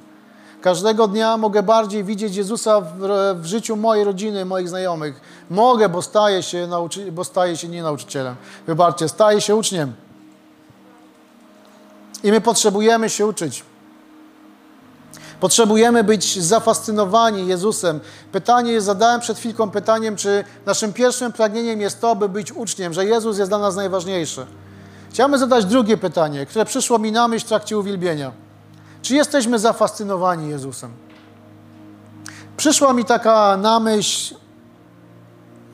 Każdego 0.61 1.07
dnia 1.07 1.37
mogę 1.37 1.63
bardziej 1.63 2.03
widzieć 2.03 2.35
Jezusa 2.35 2.81
w, 2.81 2.93
w 3.41 3.45
życiu 3.45 3.75
mojej 3.75 4.03
rodziny, 4.03 4.45
moich 4.45 4.69
znajomych. 4.69 5.21
Mogę, 5.49 5.89
bo 5.89 6.01
staję 6.01 6.43
się, 6.43 6.67
nauczy, 6.67 7.11
bo 7.11 7.23
staję 7.23 7.57
się 7.57 7.67
nie 7.67 7.83
nauczycielem. 7.83 8.35
Wybaczcie, 8.67 9.09
staję 9.09 9.41
się 9.41 9.55
uczniem. 9.55 9.93
I 12.25 12.31
my 12.31 12.41
potrzebujemy 12.41 13.09
się 13.09 13.25
uczyć. 13.25 13.63
Potrzebujemy 15.39 16.03
być 16.03 16.43
zafascynowani 16.43 17.47
Jezusem. 17.47 17.99
Pytanie 18.31 18.81
zadałem 18.81 19.21
przed 19.21 19.37
chwilką 19.37 19.71
pytaniem, 19.71 20.15
czy 20.15 20.43
naszym 20.65 20.93
pierwszym 20.93 21.33
pragnieniem 21.33 21.81
jest 21.81 22.01
to, 22.01 22.15
by 22.15 22.29
być 22.29 22.51
uczniem, 22.51 22.93
że 22.93 23.05
Jezus 23.05 23.37
jest 23.37 23.51
dla 23.51 23.57
nas 23.57 23.75
najważniejszy. 23.75 24.45
Chciałbym 25.09 25.39
zadać 25.39 25.65
drugie 25.65 25.97
pytanie, 25.97 26.45
które 26.45 26.65
przyszło 26.65 26.99
mi 26.99 27.11
na 27.11 27.27
myśl 27.27 27.45
w 27.45 27.49
trakcie 27.49 27.77
uwielbienia. 27.77 28.31
Czy 29.01 29.15
jesteśmy 29.15 29.59
zafascynowani 29.59 30.49
Jezusem? 30.49 30.91
Przyszła 32.57 32.93
mi 32.93 33.05
taka 33.05 33.57
na 33.57 33.79
myśl, 33.79 34.35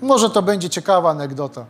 może 0.02 0.30
to 0.30 0.42
będzie 0.42 0.70
ciekawa 0.70 1.10
anegdota. 1.10 1.66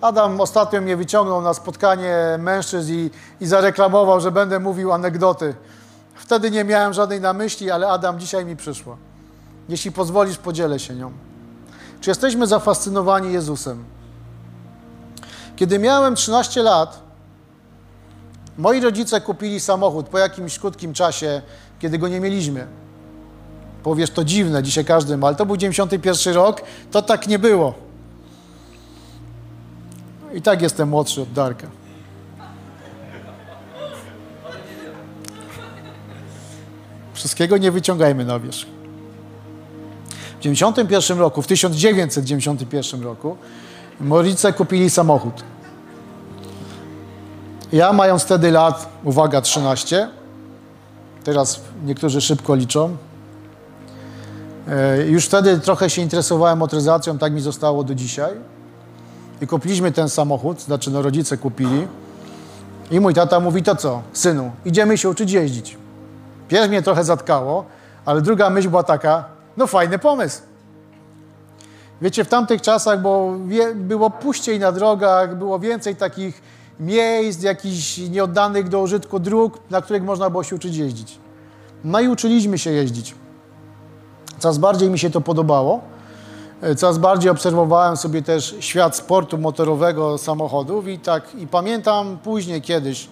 Adam 0.00 0.40
ostatnio 0.40 0.80
mnie 0.80 0.96
wyciągnął 0.96 1.42
na 1.42 1.54
spotkanie 1.54 2.16
mężczyzn 2.38 2.92
i, 2.92 3.10
i 3.40 3.46
zareklamował, 3.46 4.20
że 4.20 4.32
będę 4.32 4.60
mówił 4.60 4.92
anegdoty. 4.92 5.54
Wtedy 6.14 6.50
nie 6.50 6.64
miałem 6.64 6.92
żadnej 6.92 7.20
na 7.20 7.32
myśli, 7.32 7.70
ale 7.70 7.88
Adam 7.88 8.20
dzisiaj 8.20 8.44
mi 8.44 8.56
przyszła. 8.56 8.96
Jeśli 9.68 9.92
pozwolisz, 9.92 10.36
podzielę 10.36 10.78
się 10.78 10.94
nią. 10.94 11.12
Czy 12.00 12.10
jesteśmy 12.10 12.46
zafascynowani 12.46 13.32
Jezusem? 13.32 13.84
Kiedy 15.56 15.78
miałem 15.78 16.14
13 16.14 16.62
lat, 16.62 17.00
moi 18.58 18.80
rodzice 18.80 19.20
kupili 19.20 19.60
samochód 19.60 20.08
po 20.08 20.18
jakimś 20.18 20.58
krótkim 20.58 20.92
czasie, 20.94 21.42
kiedy 21.78 21.98
go 21.98 22.08
nie 22.08 22.20
mieliśmy. 22.20 22.66
Powiesz, 23.82 24.10
to 24.10 24.24
dziwne, 24.24 24.62
dzisiaj 24.62 24.84
każdy 24.84 25.16
ma, 25.16 25.26
ale 25.26 25.36
to 25.36 25.46
był 25.46 25.56
91 25.56 26.34
rok, 26.34 26.62
to 26.90 27.02
tak 27.02 27.28
nie 27.28 27.38
było. 27.38 27.87
I 30.34 30.42
tak 30.42 30.62
jestem 30.62 30.88
młodszy 30.88 31.22
od 31.22 31.32
Darka. 31.32 31.66
Wszystkiego 37.12 37.58
nie 37.58 37.70
wyciągajmy 37.70 38.24
na 38.24 38.40
wierzch. 38.40 38.66
W 40.38 40.42
1991 40.42 41.18
roku, 41.18 41.42
w 41.42 41.46
1991 41.46 43.02
roku, 43.02 43.36
Morice 44.00 44.52
kupili 44.52 44.90
samochód. 44.90 45.42
Ja 47.72 47.92
mając 47.92 48.22
wtedy 48.22 48.50
lat, 48.50 48.88
uwaga, 49.04 49.40
13, 49.40 50.08
teraz 51.24 51.60
niektórzy 51.84 52.20
szybko 52.20 52.54
liczą, 52.54 52.96
e, 54.68 55.06
już 55.06 55.26
wtedy 55.26 55.58
trochę 55.58 55.90
się 55.90 56.02
interesowałem 56.02 56.58
motoryzacją, 56.58 57.18
tak 57.18 57.32
mi 57.32 57.40
zostało 57.40 57.84
do 57.84 57.94
dzisiaj. 57.94 58.57
I 59.40 59.46
kupiliśmy 59.46 59.92
ten 59.92 60.08
samochód, 60.08 60.60
znaczy 60.60 60.90
no 60.90 61.02
rodzice 61.02 61.36
kupili. 61.36 61.86
I 62.90 63.00
mój 63.00 63.14
tata 63.14 63.40
mówi, 63.40 63.62
to 63.62 63.76
co, 63.76 64.02
synu, 64.12 64.50
idziemy 64.64 64.98
się 64.98 65.08
uczyć 65.08 65.32
jeździć. 65.32 65.76
Pierwszy 66.48 66.68
mnie 66.68 66.82
trochę 66.82 67.04
zatkało, 67.04 67.64
ale 68.04 68.20
druga 68.20 68.50
myśl 68.50 68.68
była 68.68 68.82
taka, 68.82 69.24
no 69.56 69.66
fajny 69.66 69.98
pomysł. 69.98 70.42
Wiecie, 72.02 72.24
w 72.24 72.28
tamtych 72.28 72.62
czasach 72.62 73.02
było, 73.02 73.32
było 73.74 74.10
puściej 74.10 74.58
na 74.58 74.72
drogach, 74.72 75.36
było 75.36 75.58
więcej 75.58 75.96
takich 75.96 76.42
miejsc, 76.80 77.42
jakichś 77.42 77.98
nieoddanych 77.98 78.68
do 78.68 78.80
użytku 78.80 79.18
dróg, 79.18 79.58
na 79.70 79.82
których 79.82 80.02
można 80.02 80.30
było 80.30 80.42
się 80.42 80.56
uczyć 80.56 80.76
jeździć. 80.76 81.18
No 81.84 82.00
i 82.00 82.08
uczyliśmy 82.08 82.58
się 82.58 82.70
jeździć. 82.70 83.14
Coraz 84.38 84.58
bardziej 84.58 84.90
mi 84.90 84.98
się 84.98 85.10
to 85.10 85.20
podobało. 85.20 85.80
Coraz 86.76 86.98
bardziej 86.98 87.30
obserwowałem 87.30 87.96
sobie 87.96 88.22
też 88.22 88.56
świat 88.60 88.96
sportu 88.96 89.38
motorowego 89.38 90.18
samochodów 90.18 90.88
i 90.88 90.98
tak 90.98 91.34
i 91.34 91.46
pamiętam 91.46 92.18
później 92.24 92.62
kiedyś, 92.62 93.08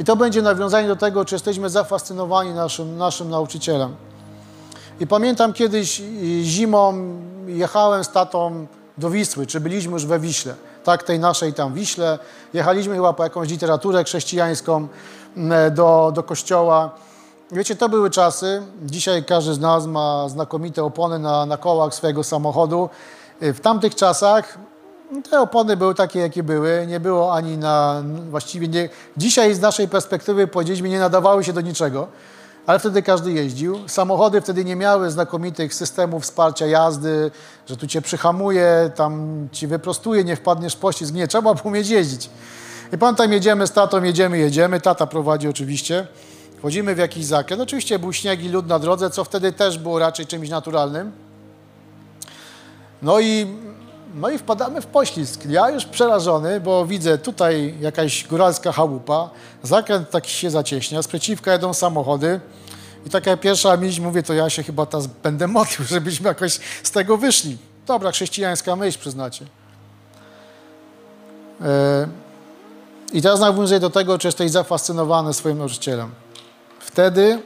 i 0.00 0.04
to 0.04 0.16
będzie 0.16 0.42
nawiązanie 0.42 0.88
do 0.88 0.96
tego, 0.96 1.24
czy 1.24 1.34
jesteśmy 1.34 1.70
zafascynowani 1.70 2.54
naszym, 2.54 2.96
naszym 2.96 3.30
nauczycielem. 3.30 3.96
I 5.00 5.06
pamiętam 5.06 5.52
kiedyś 5.52 6.02
zimą 6.42 6.94
jechałem 7.46 8.04
z 8.04 8.08
tatą 8.08 8.66
do 8.98 9.10
Wisły, 9.10 9.46
czy 9.46 9.60
byliśmy 9.60 9.92
już 9.92 10.06
we 10.06 10.18
Wiśle, 10.18 10.54
tak, 10.84 11.02
tej 11.02 11.18
naszej 11.18 11.52
tam 11.52 11.74
Wiśle. 11.74 12.18
Jechaliśmy 12.52 12.94
chyba 12.94 13.12
po 13.12 13.24
jakąś 13.24 13.48
literaturę 13.48 14.04
chrześcijańską 14.04 14.88
mm, 15.36 15.74
do, 15.74 16.12
do 16.14 16.22
kościoła. 16.22 16.90
Wiecie, 17.52 17.76
to 17.76 17.88
były 17.88 18.10
czasy. 18.10 18.62
Dzisiaj 18.82 19.24
każdy 19.24 19.54
z 19.54 19.58
nas 19.58 19.86
ma 19.86 20.28
znakomite 20.28 20.84
opony 20.84 21.18
na, 21.18 21.46
na 21.46 21.56
kołach 21.56 21.94
swojego 21.94 22.24
samochodu. 22.24 22.88
W 23.40 23.60
tamtych 23.60 23.94
czasach 23.94 24.58
te 25.30 25.40
opony 25.40 25.76
były 25.76 25.94
takie, 25.94 26.20
jakie 26.20 26.42
były. 26.42 26.84
Nie 26.88 27.00
było 27.00 27.34
ani 27.34 27.58
na. 27.58 28.02
Właściwie 28.30 28.68
nie. 28.68 28.88
Dzisiaj 29.16 29.54
z 29.54 29.60
naszej 29.60 29.88
perspektywy 29.88 30.46
powiedzieliśmy, 30.46 30.88
nie 30.88 30.98
nadawały 30.98 31.44
się 31.44 31.52
do 31.52 31.60
niczego, 31.60 32.08
ale 32.66 32.78
wtedy 32.78 33.02
każdy 33.02 33.32
jeździł. 33.32 33.88
Samochody 33.88 34.40
wtedy 34.40 34.64
nie 34.64 34.76
miały 34.76 35.10
znakomitych 35.10 35.74
systemów 35.74 36.22
wsparcia 36.22 36.66
jazdy, 36.66 37.30
że 37.66 37.76
tu 37.76 37.86
cię 37.86 38.02
przyhamuje, 38.02 38.90
tam 38.94 39.48
ci 39.52 39.66
wyprostuje, 39.66 40.24
nie 40.24 40.36
wpadniesz 40.36 40.74
w 40.74 40.78
pościsk. 40.78 41.14
Nie, 41.14 41.28
trzeba 41.28 41.54
było 41.54 41.64
umieć 41.64 41.88
jeździć. 41.88 42.30
I 42.92 42.98
pamiętam, 42.98 43.32
jedziemy 43.32 43.66
z 43.66 43.72
tatą, 43.72 44.02
jedziemy, 44.02 44.38
jedziemy. 44.38 44.80
Tata 44.80 45.06
prowadzi 45.06 45.48
oczywiście. 45.48 46.06
Wchodzimy 46.64 46.94
w 46.94 46.98
jakiś 46.98 47.24
zakręt. 47.24 47.62
Oczywiście 47.62 47.98
był 47.98 48.12
śnieg 48.12 48.44
i 48.44 48.48
lód 48.48 48.66
na 48.66 48.78
drodze, 48.78 49.10
co 49.10 49.24
wtedy 49.24 49.52
też 49.52 49.78
było 49.78 49.98
raczej 49.98 50.26
czymś 50.26 50.48
naturalnym. 50.48 51.12
No 53.02 53.20
i 53.20 53.46
no 54.14 54.30
i 54.30 54.38
wpadamy 54.38 54.80
w 54.80 54.86
poślizg. 54.86 55.46
Ja 55.46 55.70
już 55.70 55.84
przerażony, 55.84 56.60
bo 56.60 56.86
widzę 56.86 57.18
tutaj 57.18 57.74
jakaś 57.80 58.26
góralska 58.26 58.72
chałupa, 58.72 59.30
zakręt 59.62 60.10
taki 60.10 60.30
się 60.30 60.50
zacieśnia, 60.50 61.02
z 61.02 61.06
przeciwka 61.06 61.52
jedą 61.52 61.74
samochody 61.74 62.40
i 63.06 63.10
taka 63.10 63.36
pierwsza 63.36 63.76
myśl, 63.76 64.02
mówię, 64.02 64.22
to 64.22 64.34
ja 64.34 64.50
się 64.50 64.62
chyba 64.62 64.86
teraz 64.86 65.06
będę 65.06 65.46
modlił, 65.46 65.88
żebyśmy 65.94 66.28
jakoś 66.28 66.60
z 66.82 66.90
tego 66.90 67.16
wyszli. 67.16 67.58
Dobra, 67.86 68.12
chrześcijańska 68.12 68.76
myśl, 68.76 68.98
przyznacie. 68.98 69.46
E, 71.60 72.08
I 73.12 73.22
teraz 73.22 73.40
nawiązuję 73.40 73.80
do 73.80 73.90
tego, 73.90 74.18
czy 74.18 74.28
jesteś 74.28 74.50
zafascynowany 74.50 75.34
swoim 75.34 75.58
nauczycielem. 75.58 76.10
Wtedy 76.94 77.42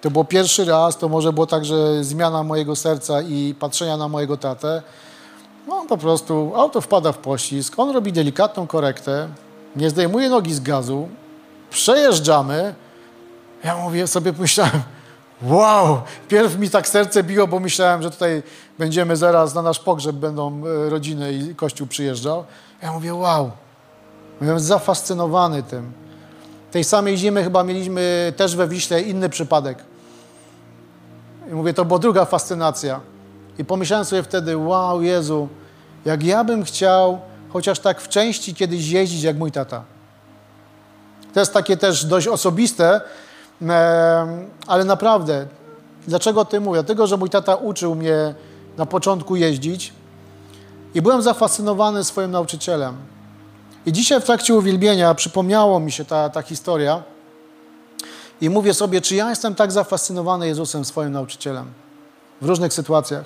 to 0.00 0.10
było 0.10 0.24
pierwszy 0.24 0.64
raz, 0.64 0.96
to 0.96 1.08
może 1.08 1.32
było 1.32 1.46
także 1.46 2.04
zmiana 2.04 2.42
mojego 2.42 2.76
serca 2.76 3.22
i 3.22 3.54
patrzenia 3.60 3.96
na 3.96 4.08
mojego 4.08 4.36
tatę, 4.36 4.82
no 5.68 5.84
po 5.88 5.98
prostu 5.98 6.52
auto 6.54 6.80
wpada 6.80 7.12
w 7.12 7.18
pościsk, 7.18 7.78
on 7.78 7.90
robi 7.90 8.12
delikatną 8.12 8.66
korektę, 8.66 9.28
nie 9.76 9.90
zdejmuje 9.90 10.28
nogi 10.28 10.54
z 10.54 10.60
gazu, 10.60 11.08
przejeżdżamy. 11.70 12.74
Ja 13.64 13.76
mówię 13.76 14.06
sobie, 14.06 14.32
myślałem, 14.38 14.82
wow, 15.42 16.00
pierw 16.28 16.58
mi 16.58 16.70
tak 16.70 16.88
serce 16.88 17.22
biło, 17.22 17.46
bo 17.46 17.60
myślałem, 17.60 18.02
że 18.02 18.10
tutaj 18.10 18.42
będziemy 18.78 19.16
zaraz 19.16 19.54
na 19.54 19.62
nasz 19.62 19.78
pogrzeb, 19.78 20.16
będą 20.16 20.62
e, 20.66 20.90
rodziny 20.90 21.32
i 21.32 21.54
kościół 21.54 21.86
przyjeżdżał. 21.86 22.44
Ja 22.82 22.92
mówię, 22.92 23.14
wow, 23.14 23.50
Byłem 24.40 24.60
zafascynowany 24.60 25.62
tym. 25.62 26.05
Tej 26.76 26.84
samej 26.84 27.16
zimy 27.16 27.44
chyba 27.44 27.64
mieliśmy 27.64 28.32
też 28.36 28.56
we 28.56 28.68
Wiśle 28.68 29.02
inny 29.02 29.28
przypadek. 29.28 29.78
I 31.50 31.54
mówię, 31.54 31.74
to 31.74 31.84
była 31.84 31.98
druga 31.98 32.24
fascynacja. 32.24 33.00
I 33.58 33.64
pomyślałem 33.64 34.04
sobie 34.04 34.22
wtedy, 34.22 34.56
wow, 34.56 35.02
Jezu, 35.02 35.48
jak 36.04 36.22
ja 36.22 36.44
bym 36.44 36.64
chciał 36.64 37.20
chociaż 37.52 37.78
tak 37.78 38.00
w 38.00 38.08
części 38.08 38.54
kiedyś 38.54 38.88
jeździć 38.88 39.22
jak 39.22 39.36
mój 39.36 39.52
tata. 39.52 39.84
To 41.34 41.40
jest 41.40 41.52
takie 41.52 41.76
też 41.76 42.04
dość 42.04 42.26
osobiste, 42.26 43.00
ale 44.66 44.84
naprawdę, 44.84 45.46
dlaczego 46.08 46.40
o 46.40 46.44
tym 46.44 46.62
mówię? 46.62 46.82
Dlatego, 46.82 47.06
że 47.06 47.16
mój 47.16 47.30
tata 47.30 47.54
uczył 47.54 47.94
mnie 47.94 48.34
na 48.76 48.86
początku 48.86 49.36
jeździć 49.36 49.92
i 50.94 51.02
byłem 51.02 51.22
zafascynowany 51.22 52.04
swoim 52.04 52.30
nauczycielem. 52.30 52.96
I 53.86 53.92
dzisiaj 53.92 54.20
w 54.20 54.24
trakcie 54.24 54.54
uwielbienia 54.54 55.14
przypomniało 55.14 55.80
mi 55.80 55.92
się 55.92 56.04
ta, 56.04 56.30
ta 56.30 56.42
historia 56.42 57.02
i 58.40 58.50
mówię 58.50 58.74
sobie, 58.74 59.00
czy 59.00 59.14
ja 59.14 59.30
jestem 59.30 59.54
tak 59.54 59.72
zafascynowany 59.72 60.46
Jezusem, 60.46 60.84
swoim 60.84 61.12
nauczycielem 61.12 61.66
w 62.40 62.46
różnych 62.46 62.72
sytuacjach. 62.72 63.24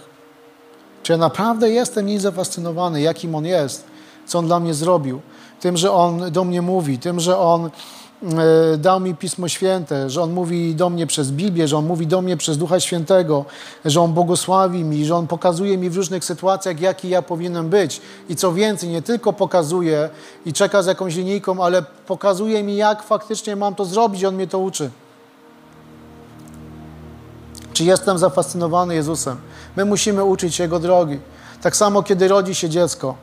Czy 1.02 1.12
ja 1.12 1.18
naprawdę 1.18 1.70
jestem 1.70 2.06
nim 2.06 2.20
zafascynowany, 2.20 3.00
jakim 3.00 3.34
On 3.34 3.46
jest, 3.46 3.84
co 4.26 4.38
On 4.38 4.46
dla 4.46 4.60
mnie 4.60 4.74
zrobił, 4.74 5.20
tym, 5.60 5.76
że 5.76 5.92
On 5.92 6.32
do 6.32 6.44
mnie 6.44 6.62
mówi, 6.62 6.98
tym, 6.98 7.20
że 7.20 7.38
On 7.38 7.70
dał 8.78 9.00
mi 9.00 9.14
Pismo 9.14 9.48
Święte, 9.48 10.10
że 10.10 10.22
On 10.22 10.32
mówi 10.32 10.74
do 10.74 10.90
mnie 10.90 11.06
przez 11.06 11.30
Biblię, 11.30 11.68
że 11.68 11.76
On 11.76 11.86
mówi 11.86 12.06
do 12.06 12.22
mnie 12.22 12.36
przez 12.36 12.58
Ducha 12.58 12.80
Świętego, 12.80 13.44
że 13.84 14.00
On 14.00 14.12
błogosławi 14.12 14.84
mi, 14.84 15.04
że 15.04 15.16
On 15.16 15.26
pokazuje 15.26 15.78
mi 15.78 15.90
w 15.90 15.96
różnych 15.96 16.24
sytuacjach, 16.24 16.80
jaki 16.80 17.08
ja 17.08 17.22
powinienem 17.22 17.68
być. 17.68 18.00
I 18.28 18.36
co 18.36 18.52
więcej, 18.52 18.88
nie 18.88 19.02
tylko 19.02 19.32
pokazuje 19.32 20.08
i 20.46 20.52
czeka 20.52 20.82
z 20.82 20.86
jakąś 20.86 21.16
linijką, 21.16 21.64
ale 21.64 21.82
pokazuje 22.06 22.62
mi, 22.62 22.76
jak 22.76 23.02
faktycznie 23.02 23.56
mam 23.56 23.74
to 23.74 23.84
zrobić. 23.84 24.24
On 24.24 24.34
mnie 24.34 24.46
to 24.46 24.58
uczy. 24.58 24.90
Czy 27.72 27.84
jestem 27.84 28.18
zafascynowany 28.18 28.94
Jezusem? 28.94 29.36
My 29.76 29.84
musimy 29.84 30.24
uczyć 30.24 30.58
Jego 30.58 30.78
drogi. 30.78 31.18
Tak 31.62 31.76
samo, 31.76 32.02
kiedy 32.02 32.28
rodzi 32.28 32.54
się 32.54 32.68
dziecko. 32.68 33.14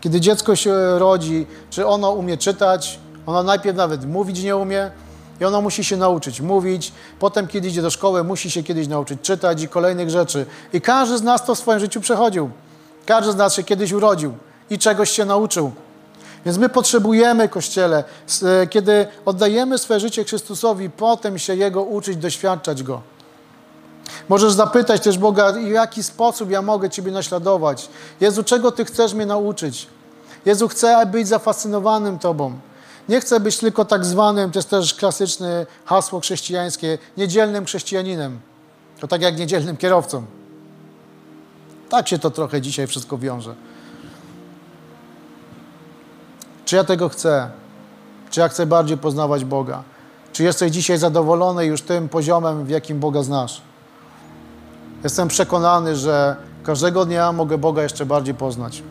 Kiedy 0.00 0.20
dziecko 0.20 0.56
się 0.56 0.98
rodzi, 0.98 1.46
czy 1.70 1.86
ono 1.86 2.10
umie 2.10 2.36
czytać, 2.36 2.98
ona 3.26 3.42
najpierw 3.42 3.76
nawet 3.76 4.04
mówić 4.04 4.42
nie 4.42 4.56
umie 4.56 4.90
i 5.40 5.44
ona 5.44 5.60
musi 5.60 5.84
się 5.84 5.96
nauczyć 5.96 6.40
mówić. 6.40 6.92
Potem, 7.18 7.46
kiedy 7.46 7.68
idzie 7.68 7.82
do 7.82 7.90
szkoły, 7.90 8.24
musi 8.24 8.50
się 8.50 8.62
kiedyś 8.62 8.88
nauczyć 8.88 9.20
czytać 9.20 9.62
i 9.62 9.68
kolejnych 9.68 10.10
rzeczy. 10.10 10.46
I 10.72 10.80
każdy 10.80 11.18
z 11.18 11.22
nas 11.22 11.44
to 11.44 11.54
w 11.54 11.58
swoim 11.58 11.80
życiu 11.80 12.00
przechodził. 12.00 12.50
Każdy 13.06 13.32
z 13.32 13.36
nas 13.36 13.54
się 13.54 13.62
kiedyś 13.62 13.92
urodził 13.92 14.34
i 14.70 14.78
czegoś 14.78 15.10
się 15.10 15.24
nauczył. 15.24 15.72
Więc 16.44 16.58
my 16.58 16.68
potrzebujemy, 16.68 17.48
Kościele, 17.48 18.04
e, 18.62 18.66
kiedy 18.66 19.06
oddajemy 19.24 19.78
swoje 19.78 20.00
życie 20.00 20.24
Chrystusowi, 20.24 20.90
potem 20.90 21.38
się 21.38 21.54
Jego 21.54 21.82
uczyć, 21.82 22.16
doświadczać 22.16 22.82
Go. 22.82 23.00
Możesz 24.28 24.52
zapytać 24.52 25.02
też 25.02 25.18
Boga, 25.18 25.52
w 25.52 25.68
jaki 25.68 26.02
sposób 26.02 26.50
ja 26.50 26.62
mogę 26.62 26.90
Ciebie 26.90 27.12
naśladować. 27.12 27.88
Jezu, 28.20 28.44
czego 28.44 28.72
Ty 28.72 28.84
chcesz 28.84 29.14
mnie 29.14 29.26
nauczyć? 29.26 29.86
Jezu, 30.46 30.68
chcę 30.68 31.06
być 31.06 31.28
zafascynowanym 31.28 32.18
Tobą. 32.18 32.58
Nie 33.08 33.20
chcę 33.20 33.40
być 33.40 33.58
tylko 33.58 33.84
tak 33.84 34.04
zwanym, 34.04 34.50
to 34.50 34.58
jest 34.58 34.70
też 34.70 34.94
klasyczne 34.94 35.66
hasło 35.84 36.20
chrześcijańskie, 36.20 36.98
niedzielnym 37.16 37.64
chrześcijaninem. 37.64 38.40
To 39.00 39.08
tak 39.08 39.22
jak 39.22 39.38
niedzielnym 39.38 39.76
kierowcą. 39.76 40.24
Tak 41.88 42.08
się 42.08 42.18
to 42.18 42.30
trochę 42.30 42.60
dzisiaj 42.60 42.86
wszystko 42.86 43.18
wiąże. 43.18 43.54
Czy 46.64 46.76
ja 46.76 46.84
tego 46.84 47.08
chcę? 47.08 47.50
Czy 48.30 48.40
ja 48.40 48.48
chcę 48.48 48.66
bardziej 48.66 48.98
poznawać 48.98 49.44
Boga? 49.44 49.82
Czy 50.32 50.42
jesteś 50.42 50.72
dzisiaj 50.72 50.98
zadowolony 50.98 51.66
już 51.66 51.82
tym 51.82 52.08
poziomem, 52.08 52.64
w 52.64 52.68
jakim 52.68 53.00
Boga 53.00 53.22
znasz? 53.22 53.62
Jestem 55.04 55.28
przekonany, 55.28 55.96
że 55.96 56.36
każdego 56.62 57.04
dnia 57.04 57.32
mogę 57.32 57.58
Boga 57.58 57.82
jeszcze 57.82 58.06
bardziej 58.06 58.34
poznać. 58.34 58.82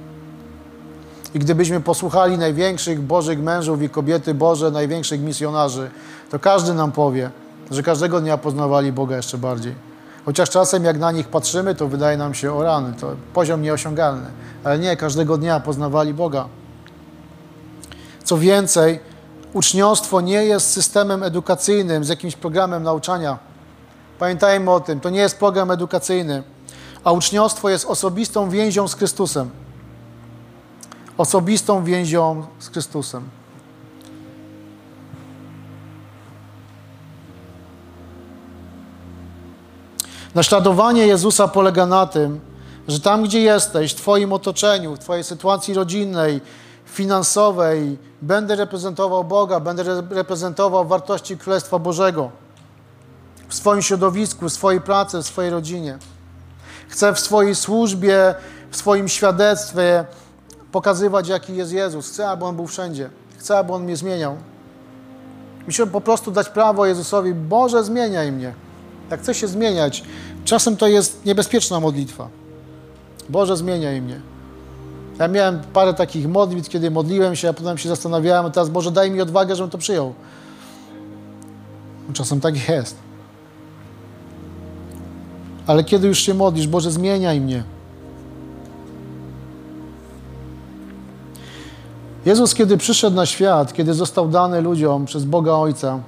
I 1.34 1.39
gdybyśmy 1.39 1.82
posłuchali 1.82 2.38
największych 2.38 3.02
Bożych 3.02 3.39
mężów 3.39 3.82
i 3.82 3.89
kobiety 3.89 4.34
Boże, 4.34 4.72
największych 4.72 5.22
misjonarzy, 5.22 5.91
to 6.30 6.39
każdy 6.39 6.74
nam 6.74 6.91
powie, 6.91 7.30
że 7.72 7.84
każdego 7.84 8.22
dnia 8.22 8.38
poznawali 8.38 8.91
Boga 8.91 9.17
jeszcze 9.17 9.38
bardziej. 9.38 9.76
Chociaż 10.26 10.50
czasem 10.50 10.84
jak 10.84 10.98
na 10.98 11.12
nich 11.12 11.28
patrzymy, 11.28 11.76
to 11.76 11.88
wydaje 11.88 12.17
nam 12.17 12.34
się, 12.34 12.54
o 12.54 12.63
rany, 12.63 12.93
to 13.00 13.15
poziom 13.34 13.62
nieosiągalny. 13.62 14.26
Ale 14.63 14.80
nie, 14.80 14.98
każdego 14.98 15.38
dnia 15.38 15.60
poznawali 15.60 16.13
Boga. 16.13 16.46
Co 18.24 18.38
więcej, 18.38 19.00
uczniostwo 19.54 20.22
nie 20.22 20.46
jest 20.46 20.72
systemem 20.72 21.24
edukacyjnym 21.24 22.04
z 22.04 22.10
jakimś 22.10 22.36
programem 22.36 22.84
nauczania. 22.84 23.38
Pamiętajmy 24.19 24.72
o 24.72 24.80
tym, 24.80 25.00
to 25.00 25.10
nie 25.10 25.19
jest 25.19 25.39
program 25.39 25.72
edukacyjny, 25.72 26.43
a 27.04 27.12
uczniostwo 27.12 27.69
jest 27.69 27.86
osobistą 27.86 28.50
więzią 28.50 28.88
z 28.88 28.96
Chrystusem 28.96 29.62
osobistą 31.17 31.84
więzią 31.84 32.45
z 32.60 32.69
Chrystusem. 32.69 33.30
Naśladowanie 40.36 41.08
Jezusa 41.08 41.47
polega 41.47 41.86
na 41.86 42.06
tym, 42.06 42.39
że 42.88 42.99
tam, 42.99 43.23
gdzie 43.23 43.41
jesteś, 43.41 43.91
w 43.91 43.95
Twoim 43.95 44.34
otoczeniu, 44.34 44.95
w 44.95 44.99
Twojej 44.99 45.23
sytuacji 45.23 45.73
rodzinnej, 45.73 46.41
finansowej, 46.86 47.97
będę 48.21 48.56
reprezentował 48.56 49.23
Boga, 49.23 49.60
będę 49.60 50.02
reprezentował 50.10 50.88
wartości 50.88 51.38
Królestwa 51.38 51.80
Bożego 51.80 52.32
w 53.47 53.56
swoim 53.56 53.82
środowisku, 53.82 54.49
w 54.49 54.54
swojej 54.54 54.82
pracy, 54.82 55.17
w 55.17 55.26
swojej 55.26 55.52
rodzinie. 55.52 55.97
Chcę 56.88 57.13
w 57.13 57.19
swojej 57.19 57.56
służbie, 57.56 58.36
w 58.71 58.78
swoim 58.78 59.10
świadectwie 59.10 60.06
pokazywać, 60.73 61.27
jaki 61.27 61.55
jest 61.55 61.71
Jezus. 61.71 62.09
Chcę, 62.09 62.29
aby 62.29 62.45
On 62.45 62.55
był 62.55 62.67
wszędzie. 62.67 63.09
Chcę, 63.38 63.57
aby 63.57 63.73
On 63.73 63.83
mnie 63.83 63.97
zmieniał. 63.97 64.38
Musimy 65.65 65.88
po 65.88 66.01
prostu 66.01 66.31
dać 66.31 66.49
prawo 66.49 66.86
Jezusowi, 66.86 67.33
Boże, 67.33 67.83
zmieniaj 67.83 68.31
mnie. 68.31 68.53
Jak 69.12 69.21
chcę 69.21 69.33
się 69.33 69.47
zmieniać, 69.47 70.03
czasem 70.45 70.77
to 70.77 70.88
jest 70.88 71.25
niebezpieczna 71.25 71.79
modlitwa. 71.79 72.27
Boże, 73.29 73.57
zmieniaj 73.57 74.01
mnie. 74.01 74.21
Ja 75.19 75.27
miałem 75.27 75.59
parę 75.73 75.93
takich 75.93 76.27
modlitw, 76.27 76.69
kiedy 76.69 76.91
modliłem 76.91 77.36
się, 77.36 77.49
a 77.49 77.53
potem 77.53 77.77
się 77.77 77.89
zastanawiałem, 77.89 78.51
teraz 78.51 78.69
Boże, 78.69 78.91
daj 78.91 79.12
mi 79.12 79.21
odwagę, 79.21 79.55
żebym 79.55 79.69
to 79.69 79.77
przyjął. 79.77 80.13
Czasem 82.13 82.41
tak 82.41 82.69
jest. 82.69 82.95
Ale 85.67 85.83
kiedy 85.83 86.07
już 86.07 86.19
się 86.19 86.33
modlisz, 86.33 86.67
Boże, 86.67 86.91
zmieniaj 86.91 87.41
mnie. 87.41 87.63
Jezus, 92.25 92.55
kiedy 92.55 92.77
przyszedł 92.77 93.15
na 93.15 93.25
świat, 93.25 93.73
kiedy 93.73 93.93
został 93.93 94.27
dany 94.27 94.62
ludziom 94.62 95.05
przez 95.05 95.25
Boga 95.25 95.53
Ojca, 95.53 95.99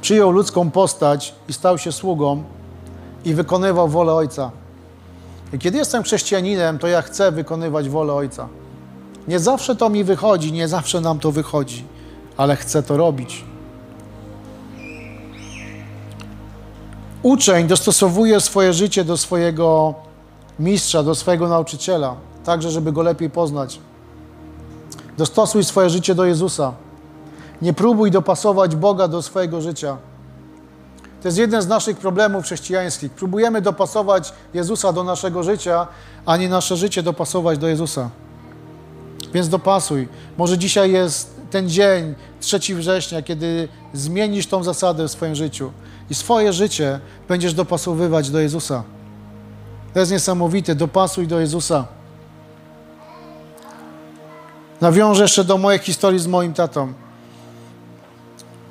przyjął 0.00 0.30
ludzką 0.30 0.70
postać 0.70 1.34
i 1.48 1.52
stał 1.52 1.78
się 1.78 1.92
sługą 1.92 2.42
i 3.24 3.34
wykonywał 3.34 3.88
wolę 3.88 4.12
Ojca. 4.12 4.50
I 5.52 5.58
kiedy 5.58 5.78
jestem 5.78 6.02
chrześcijaninem, 6.02 6.78
to 6.78 6.86
ja 6.86 7.02
chcę 7.02 7.32
wykonywać 7.32 7.88
wolę 7.88 8.12
Ojca. 8.12 8.48
Nie 9.28 9.38
zawsze 9.38 9.76
to 9.76 9.90
mi 9.90 10.04
wychodzi, 10.04 10.52
nie 10.52 10.68
zawsze 10.68 11.00
nam 11.00 11.18
to 11.18 11.32
wychodzi, 11.32 11.84
ale 12.36 12.56
chcę 12.56 12.82
to 12.82 12.96
robić. 12.96 13.44
Uczeń 17.22 17.66
dostosowuje 17.66 18.40
swoje 18.40 18.72
życie 18.72 19.04
do 19.04 19.16
swojego 19.16 19.94
mistrza, 20.58 21.02
do 21.02 21.14
swojego 21.14 21.48
nauczyciela, 21.48 22.16
także 22.44 22.70
żeby 22.70 22.92
go 22.92 23.02
lepiej 23.02 23.30
poznać. 23.30 23.80
Dostosuj 25.18 25.64
swoje 25.64 25.90
życie 25.90 26.14
do 26.14 26.24
Jezusa. 26.24 26.72
Nie 27.62 27.72
próbuj 27.72 28.10
dopasować 28.10 28.76
Boga 28.76 29.08
do 29.08 29.22
swojego 29.22 29.60
życia. 29.60 29.96
To 31.22 31.28
jest 31.28 31.38
jeden 31.38 31.62
z 31.62 31.66
naszych 31.66 31.98
problemów 31.98 32.44
chrześcijańskich. 32.44 33.12
Próbujemy 33.12 33.60
dopasować 33.60 34.32
Jezusa 34.54 34.92
do 34.92 35.04
naszego 35.04 35.42
życia, 35.42 35.86
a 36.26 36.36
nie 36.36 36.48
nasze 36.48 36.76
życie 36.76 37.02
dopasować 37.02 37.58
do 37.58 37.68
Jezusa. 37.68 38.10
Więc 39.34 39.48
dopasuj. 39.48 40.08
Może 40.38 40.58
dzisiaj 40.58 40.92
jest 40.92 41.40
ten 41.50 41.68
dzień, 41.68 42.14
3 42.40 42.74
września, 42.74 43.22
kiedy 43.22 43.68
zmienisz 43.92 44.46
tą 44.46 44.62
zasadę 44.62 45.08
w 45.08 45.10
swoim 45.10 45.34
życiu 45.34 45.70
i 46.10 46.14
swoje 46.14 46.52
życie 46.52 47.00
będziesz 47.28 47.54
dopasowywać 47.54 48.30
do 48.30 48.40
Jezusa. 48.40 48.82
To 49.94 50.00
jest 50.00 50.12
niesamowite. 50.12 50.74
Dopasuj 50.74 51.26
do 51.26 51.40
Jezusa. 51.40 51.86
Nawiążę 54.84 55.22
jeszcze 55.22 55.44
do 55.44 55.58
mojej 55.58 55.80
historii 55.80 56.20
z 56.20 56.26
moim 56.26 56.54
tatą. 56.54 56.92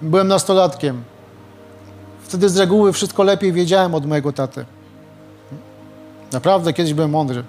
Byłem 0.01 0.27
nastolatkiem. 0.27 1.03
Wtedy 2.23 2.49
z 2.49 2.57
reguły 2.57 2.93
wszystko 2.93 3.23
lepiej 3.23 3.53
wiedziałem 3.53 3.95
od 3.95 4.05
mojego 4.05 4.33
taty. 4.33 4.65
Naprawdę 6.31 6.73
kiedyś 6.73 6.93
byłem 6.93 7.11
mądry. 7.11 7.43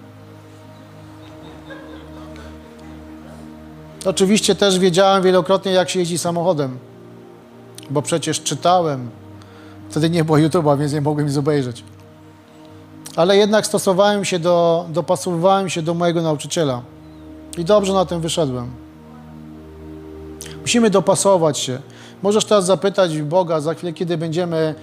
Oczywiście 4.05 4.55
też 4.55 4.79
wiedziałem 4.79 5.23
wielokrotnie, 5.23 5.73
jak 5.73 5.91
się 5.91 5.99
jeździ 5.99 6.19
samochodem, 6.19 6.79
bo 7.91 8.03
przecież 8.03 8.43
czytałem. 8.43 9.11
Wtedy 9.91 10.11
nie 10.11 10.25
było 10.25 10.39
YouTube'a, 10.39 10.79
więc 10.79 10.93
nie 10.93 11.01
mogłem 11.01 11.27
nic 11.27 11.37
obejrzeć. 11.37 11.85
Ale 13.17 13.37
jednak 13.37 13.67
stosowałem 13.67 14.25
się 14.25 14.39
do, 14.39 14.87
dopasowywałem 14.89 15.71
się 15.71 15.83
do 15.83 15.95
mojego 15.95 16.23
nauczyciela. 16.23 16.94
I 17.59 17.65
dobrze 17.65 17.93
na 17.93 18.05
tym 18.05 18.21
wyszedłem. 18.21 18.71
Musimy 20.63 20.91
dopasować 20.91 21.59
się. 21.59 21.79
Możesz 22.23 22.45
teraz 22.45 22.67
zapytać 22.67 23.23
Boga 23.23 23.61
za 23.61 23.75
chwilę, 23.75 23.93
kiedy 23.93 24.19
będziemy 24.19 24.75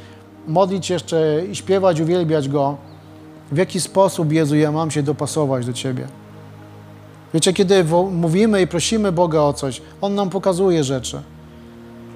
modlić 0.47 0.89
jeszcze 0.89 1.41
i 1.51 1.55
śpiewać, 1.55 1.99
uwielbiać 1.99 2.49
Go, 2.49 2.77
w 3.51 3.57
jaki 3.57 3.81
sposób, 3.81 4.31
Jezu, 4.31 4.55
ja 4.55 4.71
mam 4.71 4.91
się 4.91 5.03
dopasować 5.03 5.65
do 5.65 5.73
Ciebie. 5.73 6.07
Wiecie, 7.33 7.53
kiedy 7.53 7.83
mówimy 8.11 8.61
i 8.61 8.67
prosimy 8.67 9.11
Boga 9.11 9.41
o 9.41 9.53
coś, 9.53 9.81
On 10.01 10.15
nam 10.15 10.29
pokazuje 10.29 10.83
rzeczy. 10.83 11.21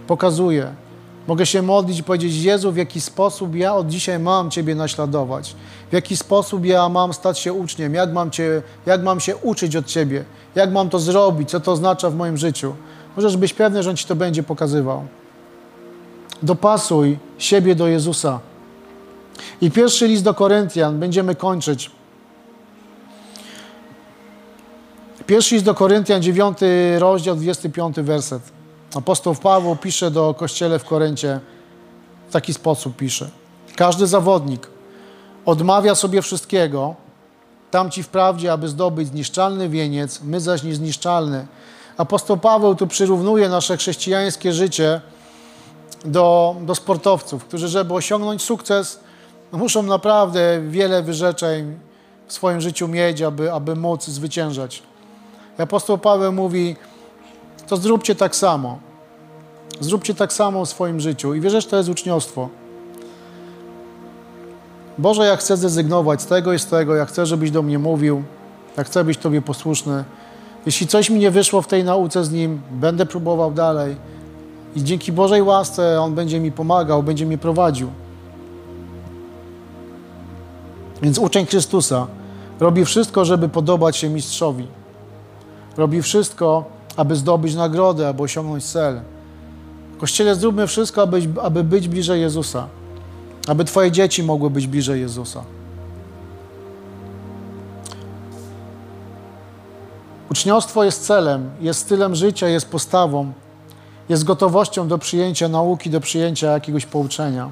Pokazuje. 0.08 0.85
Mogę 1.28 1.46
się 1.46 1.62
modlić 1.62 2.00
i 2.00 2.04
powiedzieć, 2.04 2.36
Jezu, 2.36 2.72
w 2.72 2.78
jaki 2.78 3.02
sposób 3.02 3.56
ja 3.56 3.76
od 3.76 3.88
dzisiaj 3.88 4.20
mam 4.20 4.52
Ciebie 4.52 4.76
naśladować? 4.76 5.56
W 5.90 5.94
jaki 5.94 6.18
sposób 6.18 6.66
ja 6.66 6.90
mam 6.90 7.14
stać 7.14 7.40
się 7.40 7.54
uczniem? 7.54 7.94
Jak 7.94 8.14
mam, 8.14 8.32
cię, 8.32 8.62
jak 8.86 9.04
mam 9.04 9.20
się 9.20 9.36
uczyć 9.36 9.76
od 9.76 9.86
Ciebie? 9.86 10.26
Jak 10.56 10.72
mam 10.72 10.90
to 10.90 11.00
zrobić? 11.00 11.50
Co 11.50 11.60
to 11.60 11.72
oznacza 11.72 12.10
w 12.10 12.16
moim 12.16 12.38
życiu? 12.38 12.76
Możesz 13.16 13.38
być 13.38 13.54
pewny, 13.54 13.84
że 13.84 13.90
On 13.90 13.98
Ci 13.98 14.06
to 14.06 14.16
będzie 14.16 14.44
pokazywał. 14.44 15.04
Dopasuj 16.44 17.18
siebie 17.38 17.76
do 17.76 17.88
Jezusa. 17.88 18.40
I 19.62 19.72
pierwszy 19.72 20.08
list 20.08 20.24
do 20.24 20.34
Koryntian, 20.34 21.00
będziemy 21.00 21.36
kończyć. 21.36 21.92
Pierwszy 25.28 25.56
list 25.56 25.66
do 25.66 25.74
Koryntian, 25.74 26.22
9 26.22 26.58
rozdział, 27.00 27.36
25 27.36 27.96
werset. 27.96 28.42
Apostoł 28.96 29.36
Paweł 29.36 29.76
pisze 29.76 30.12
do 30.12 30.34
kościele 30.34 30.80
w 30.80 30.86
Koryncie, 30.86 31.40
w 32.30 32.32
taki 32.32 32.54
sposób 32.54 32.96
pisze. 32.96 33.30
Każdy 33.76 34.08
zawodnik 34.08 34.68
odmawia 35.46 35.96
sobie 35.96 36.22
wszystkiego, 36.22 36.96
tamci 37.72 38.04
wprawdzie, 38.04 38.52
aby 38.52 38.68
zdobyć 38.68 39.08
zniszczalny 39.08 39.70
wieniec, 39.70 40.22
my 40.24 40.40
zaś 40.40 40.64
niezniszczalny. 40.64 41.48
Apostoł 41.98 42.38
Paweł 42.38 42.76
tu 42.76 42.88
przyrównuje 42.88 43.50
nasze 43.50 43.78
chrześcijańskie 43.78 44.54
życie 44.54 45.02
do, 46.06 46.56
do 46.62 46.76
sportowców, 46.76 47.46
którzy, 47.46 47.68
żeby 47.68 47.94
osiągnąć 47.94 48.42
sukces, 48.42 49.00
muszą 49.52 49.84
naprawdę 49.84 50.62
wiele 50.68 51.04
wyrzeczeń 51.04 51.80
w 52.28 52.34
swoim 52.34 52.62
życiu 52.62 52.88
mieć, 52.88 53.22
aby, 53.22 53.54
aby 53.54 53.76
móc 53.76 54.08
zwyciężać. 54.08 54.84
I 55.60 55.62
apostoł 55.62 55.98
Paweł 55.98 56.32
mówi, 56.32 56.76
to 57.68 57.78
zróbcie 57.78 58.16
tak 58.16 58.36
samo. 58.36 58.80
Zróbcie 59.80 60.16
tak 60.16 60.34
samo 60.34 60.66
w 60.66 60.70
swoim 60.70 61.00
życiu. 61.00 61.34
I 61.34 61.42
wierzę, 61.42 61.62
że 61.62 61.68
to 61.68 61.78
jest 61.78 61.90
uczniostwo. 61.90 62.50
Boże, 64.98 65.26
ja 65.26 65.36
chcę 65.36 65.58
zrezygnować 65.58 66.22
z 66.22 66.26
tego 66.26 66.54
i 66.54 66.60
z 66.60 66.66
tego. 66.66 66.96
Ja 66.96 67.06
chcę, 67.06 67.26
żebyś 67.26 67.52
do 67.52 67.62
mnie 67.62 67.80
mówił. 67.80 68.24
Ja 68.78 68.84
chcę 68.84 69.04
być 69.04 69.18
Tobie 69.18 69.42
posłuszny. 69.42 70.04
Jeśli 70.66 70.88
coś 70.88 71.10
mi 71.10 71.20
nie 71.20 71.32
wyszło 71.32 71.62
w 71.62 71.68
tej 71.68 71.84
nauce 71.84 72.24
z 72.24 72.32
Nim, 72.32 72.62
będę 72.72 73.06
próbował 73.06 73.52
dalej. 73.52 73.96
I 74.76 74.84
dzięki 74.84 75.12
Bożej 75.12 75.42
łasce 75.42 76.02
On 76.02 76.16
będzie 76.16 76.40
mi 76.40 76.52
pomagał, 76.52 77.04
będzie 77.04 77.26
mnie 77.26 77.38
prowadził. 77.38 77.90
Więc 81.02 81.18
uczeń 81.18 81.46
Chrystusa 81.46 82.08
robi 82.60 82.86
wszystko, 82.86 83.26
żeby 83.26 83.50
podobać 83.50 83.98
się 83.98 84.10
mistrzowi. 84.10 84.68
Robi 85.78 86.02
wszystko, 86.02 86.75
aby 86.98 87.16
zdobyć 87.16 87.56
nagrodę, 87.56 88.08
aby 88.08 88.24
osiągnąć 88.24 88.66
cel. 88.66 89.02
Kościele 89.98 90.36
zróbmy 90.36 90.68
wszystko, 90.68 91.02
aby, 91.02 91.28
aby 91.42 91.64
być 91.64 91.88
bliżej 91.88 92.22
Jezusa. 92.22 92.68
Aby 93.48 93.66
Twoje 93.66 93.92
dzieci 93.92 94.24
mogły 94.24 94.50
być 94.50 94.68
bliżej 94.68 95.02
Jezusa. 95.02 95.44
Uczniostwo 100.32 100.84
jest 100.84 101.06
celem, 101.06 101.50
jest 101.62 101.80
stylem 101.80 102.16
życia, 102.16 102.48
jest 102.48 102.70
postawą, 102.70 103.34
jest 104.10 104.24
gotowością 104.24 104.88
do 104.88 104.98
przyjęcia 104.98 105.48
nauki, 105.48 105.90
do 105.90 106.00
przyjęcia 106.00 106.52
jakiegoś 106.52 106.86
pouczenia. 106.86 107.52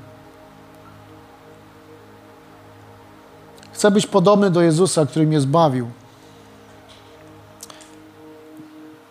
Chcę 3.72 3.91
być 3.91 4.08
podobny 4.08 4.50
do 4.50 4.62
Jezusa, 4.62 5.06
który 5.06 5.28
mnie 5.28 5.41
zbawił. 5.41 5.88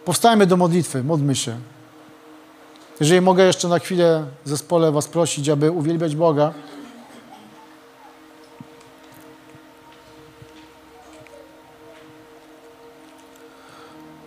Powstajmy 0.05 0.47
do 0.47 0.57
modlitwy, 0.57 1.05
módlmy 1.05 1.35
się. 1.35 1.61
Jeżeli 3.01 3.21
mogę 3.21 3.45
jeszcze 3.45 3.69
na 3.69 3.79
chwilę 3.79 4.27
w 4.45 4.49
zespole 4.49 4.93
Was 4.93 5.09
prosić, 5.09 5.49
aby 5.49 5.71
uwielbiać 5.71 6.17
Boga. 6.17 6.53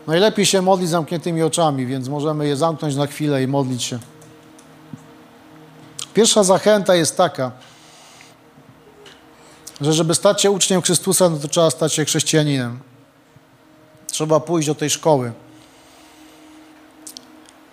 Najlepiej 0.08 0.46
się 0.46 0.62
modlić 0.62 0.90
zamkniętymi 0.90 1.44
oczami, 1.44 1.86
więc 1.86 2.08
możemy 2.08 2.48
je 2.48 2.58
zamknąć 2.58 2.96
na 2.96 3.08
chwilę 3.08 3.44
i 3.44 3.48
modlić 3.48 3.84
się. 3.84 4.00
Pierwsza 6.14 6.44
zachęta 6.44 6.96
jest 6.96 7.18
taka, 7.18 7.52
że 9.82 9.94
żeby 9.94 10.16
stać 10.16 10.42
się 10.42 10.52
uczniem 10.52 10.82
Chrystusa, 10.82 11.30
no 11.30 11.38
to 11.38 11.48
trzeba 11.48 11.72
stać 11.72 11.94
się 11.94 12.06
chrześcijaninem. 12.06 12.80
Trzeba 14.08 14.40
pójść 14.40 14.68
do 14.68 14.76
tej 14.76 14.90
szkoły. 14.90 15.32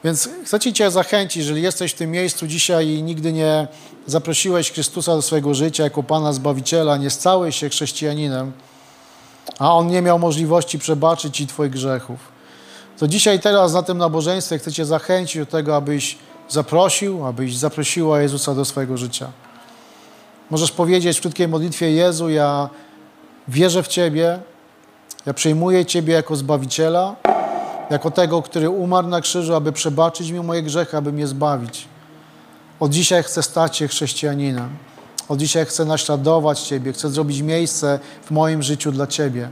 Więc 0.05 0.29
chcę 0.45 0.61
Cię 0.73 0.91
zachęcić, 0.91 1.37
jeżeli 1.37 1.63
jesteś 1.63 1.93
w 1.93 1.95
tym 1.95 2.11
miejscu 2.11 2.47
dzisiaj 2.47 2.89
i 2.89 3.03
nigdy 3.03 3.33
nie 3.33 3.69
zaprosiłeś 4.07 4.73
Chrystusa 4.73 5.15
do 5.17 5.23
swojego 5.23 5.55
życia 5.55 5.85
jako 5.85 6.03
Pana 6.03 6.33
Zbawiciela, 6.33 6.97
nie 6.97 7.11
stałeś 7.11 7.57
się 7.57 7.69
chrześcijaninem, 7.69 8.53
a 9.59 9.75
On 9.75 9.87
nie 9.87 10.03
miał 10.03 10.19
możliwości 10.19 10.79
przebaczyć 10.79 11.37
Ci 11.37 11.47
Twoich 11.47 11.73
grzechów, 11.73 12.33
to 12.99 13.09
dzisiaj, 13.09 13.41
teraz 13.41 13.73
na 13.73 13.83
tym 13.83 13.99
nabożeństwie 13.99 14.59
chcę 14.59 14.73
Cię 14.73 14.85
zachęcić 14.85 15.39
do 15.39 15.47
tego, 15.47 15.77
abyś 15.77 16.19
zaprosił, 16.49 17.27
abyś 17.27 17.57
zaprosiła 17.57 18.21
Jezusa 18.21 18.55
do 18.55 18.65
swojego 18.65 18.97
życia. 18.97 19.31
Możesz 20.51 20.73
powiedzieć 20.73 21.19
w 21.19 21.21
krótkiej 21.21 21.49
modlitwie: 21.49 21.93
Jezu, 21.93 22.31
ja 22.31 22.71
wierzę 23.49 23.83
w 23.83 23.89
Ciebie, 23.89 24.39
ja 25.27 25.35
przyjmuję 25.35 25.87
Ciebie 25.87 26.15
jako 26.15 26.37
Zbawiciela 26.37 27.17
jako 27.93 28.11
tego, 28.11 28.43
który 28.43 28.71
umarł 28.71 29.09
na 29.09 29.21
krzyżu, 29.21 29.55
aby 29.55 29.73
przebaczyć 29.73 30.31
mi 30.31 30.41
moje 30.41 30.63
grzechy, 30.63 30.97
aby 30.97 31.13
mnie 31.13 31.27
zbawić. 31.27 31.89
Od 32.81 32.91
dzisiaj 32.91 33.23
chcę 33.23 33.43
stać 33.43 33.77
się 33.77 33.89
chrześcijaninem. 33.89 34.69
Od 35.29 35.39
dzisiaj 35.39 35.67
chcę 35.67 35.85
naśladować 35.85 36.61
Ciebie, 36.61 36.93
chcę 36.93 37.11
zrobić 37.11 37.43
miejsce 37.43 37.99
w 38.25 38.31
moim 38.31 38.63
życiu 38.63 38.93
dla 38.93 39.07
Ciebie. 39.07 39.49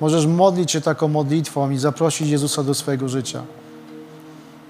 Możesz 0.00 0.26
modlić 0.26 0.72
się 0.72 0.80
taką 0.80 1.08
modlitwą 1.08 1.70
i 1.70 1.78
zaprosić 1.78 2.28
Jezusa 2.28 2.62
do 2.62 2.74
swojego 2.74 3.08
życia. 3.08 3.42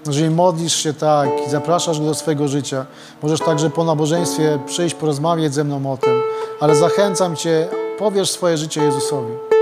Jeżeli 0.07 0.29
modlisz 0.29 0.75
się 0.75 0.93
tak 0.93 1.29
i 1.47 1.49
zapraszasz 1.49 1.99
Go 1.99 2.05
do 2.05 2.15
swojego 2.15 2.47
życia, 2.47 2.85
możesz 3.23 3.39
także 3.39 3.69
po 3.69 3.83
nabożeństwie 3.83 4.59
przyjść, 4.65 4.95
porozmawiać 4.95 5.53
ze 5.53 5.63
mną 5.63 5.91
o 5.91 5.97
tym, 5.97 6.21
ale 6.59 6.75
zachęcam 6.75 7.35
Cię, 7.35 7.67
powiesz 7.99 8.31
swoje 8.31 8.57
życie 8.57 8.83
Jezusowi. 8.83 9.56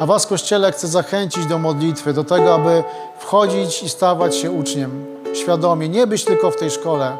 A 0.00 0.06
Was, 0.06 0.26
Kościele, 0.26 0.72
chcę 0.72 0.88
zachęcić 0.88 1.46
do 1.46 1.58
modlitwy, 1.58 2.12
do 2.12 2.24
tego, 2.24 2.54
aby 2.54 2.84
wchodzić 3.18 3.82
i 3.82 3.88
stawać 3.88 4.36
się 4.36 4.50
uczniem 4.50 5.12
świadomie. 5.34 5.88
Nie 5.88 6.06
być 6.06 6.24
tylko 6.24 6.50
w 6.50 6.56
tej 6.56 6.70
szkole 6.70 7.16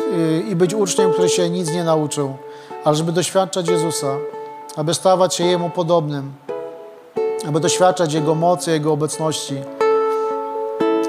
y, 0.00 0.44
i 0.48 0.56
być 0.56 0.74
uczniem, 0.74 1.12
który 1.12 1.28
się 1.28 1.50
nic 1.50 1.72
nie 1.72 1.84
nauczył, 1.84 2.36
ale 2.84 2.96
żeby 2.96 3.12
doświadczać 3.12 3.68
Jezusa, 3.68 4.16
aby 4.76 4.94
stawać 4.94 5.34
się 5.34 5.44
Jemu 5.44 5.70
podobnym, 5.70 6.32
aby 7.48 7.60
doświadczać 7.60 8.12
Jego 8.12 8.34
mocy, 8.34 8.70
Jego 8.70 8.92
obecności, 8.92 9.54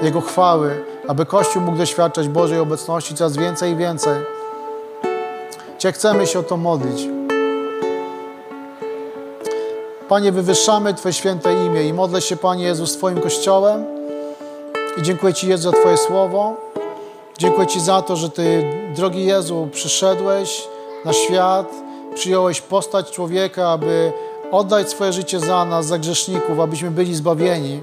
Jego 0.02 0.20
chwały, 0.20 0.84
aby 1.08 1.26
Kościół 1.26 1.62
mógł 1.62 1.78
doświadczać 1.78 2.28
Bożej 2.28 2.58
obecności 2.58 3.14
coraz 3.14 3.36
więcej 3.36 3.72
i 3.72 3.76
więcej. 3.76 4.22
Cię 5.78 5.92
chcemy 5.92 6.26
się 6.26 6.38
o 6.38 6.42
to 6.42 6.56
modlić. 6.56 7.17
Panie, 10.08 10.32
wywyższamy 10.32 10.94
Twoje 10.94 11.12
święte 11.12 11.66
imię 11.66 11.88
i 11.88 11.92
modlę 11.92 12.20
się, 12.20 12.36
Panie 12.36 12.64
Jezu, 12.64 12.86
z 12.86 12.96
Twoim 12.96 13.20
Kościołem. 13.20 13.84
I 14.98 15.02
dziękuję 15.02 15.34
Ci, 15.34 15.48
Jezu, 15.48 15.70
za 15.70 15.76
Twoje 15.76 15.96
słowo. 15.96 16.54
Dziękuję 17.38 17.66
Ci 17.66 17.80
za 17.80 18.02
to, 18.02 18.16
że 18.16 18.30
Ty, 18.30 18.64
drogi 18.96 19.24
Jezu, 19.24 19.68
przyszedłeś 19.72 20.68
na 21.04 21.12
świat, 21.12 21.66
przyjąłeś 22.14 22.60
postać 22.60 23.10
człowieka, 23.10 23.68
aby 23.68 24.12
oddać 24.50 24.90
swoje 24.90 25.12
życie 25.12 25.40
za 25.40 25.64
nas, 25.64 25.86
za 25.86 25.98
grzeszników, 25.98 26.60
abyśmy 26.60 26.90
byli 26.90 27.14
zbawieni. 27.14 27.82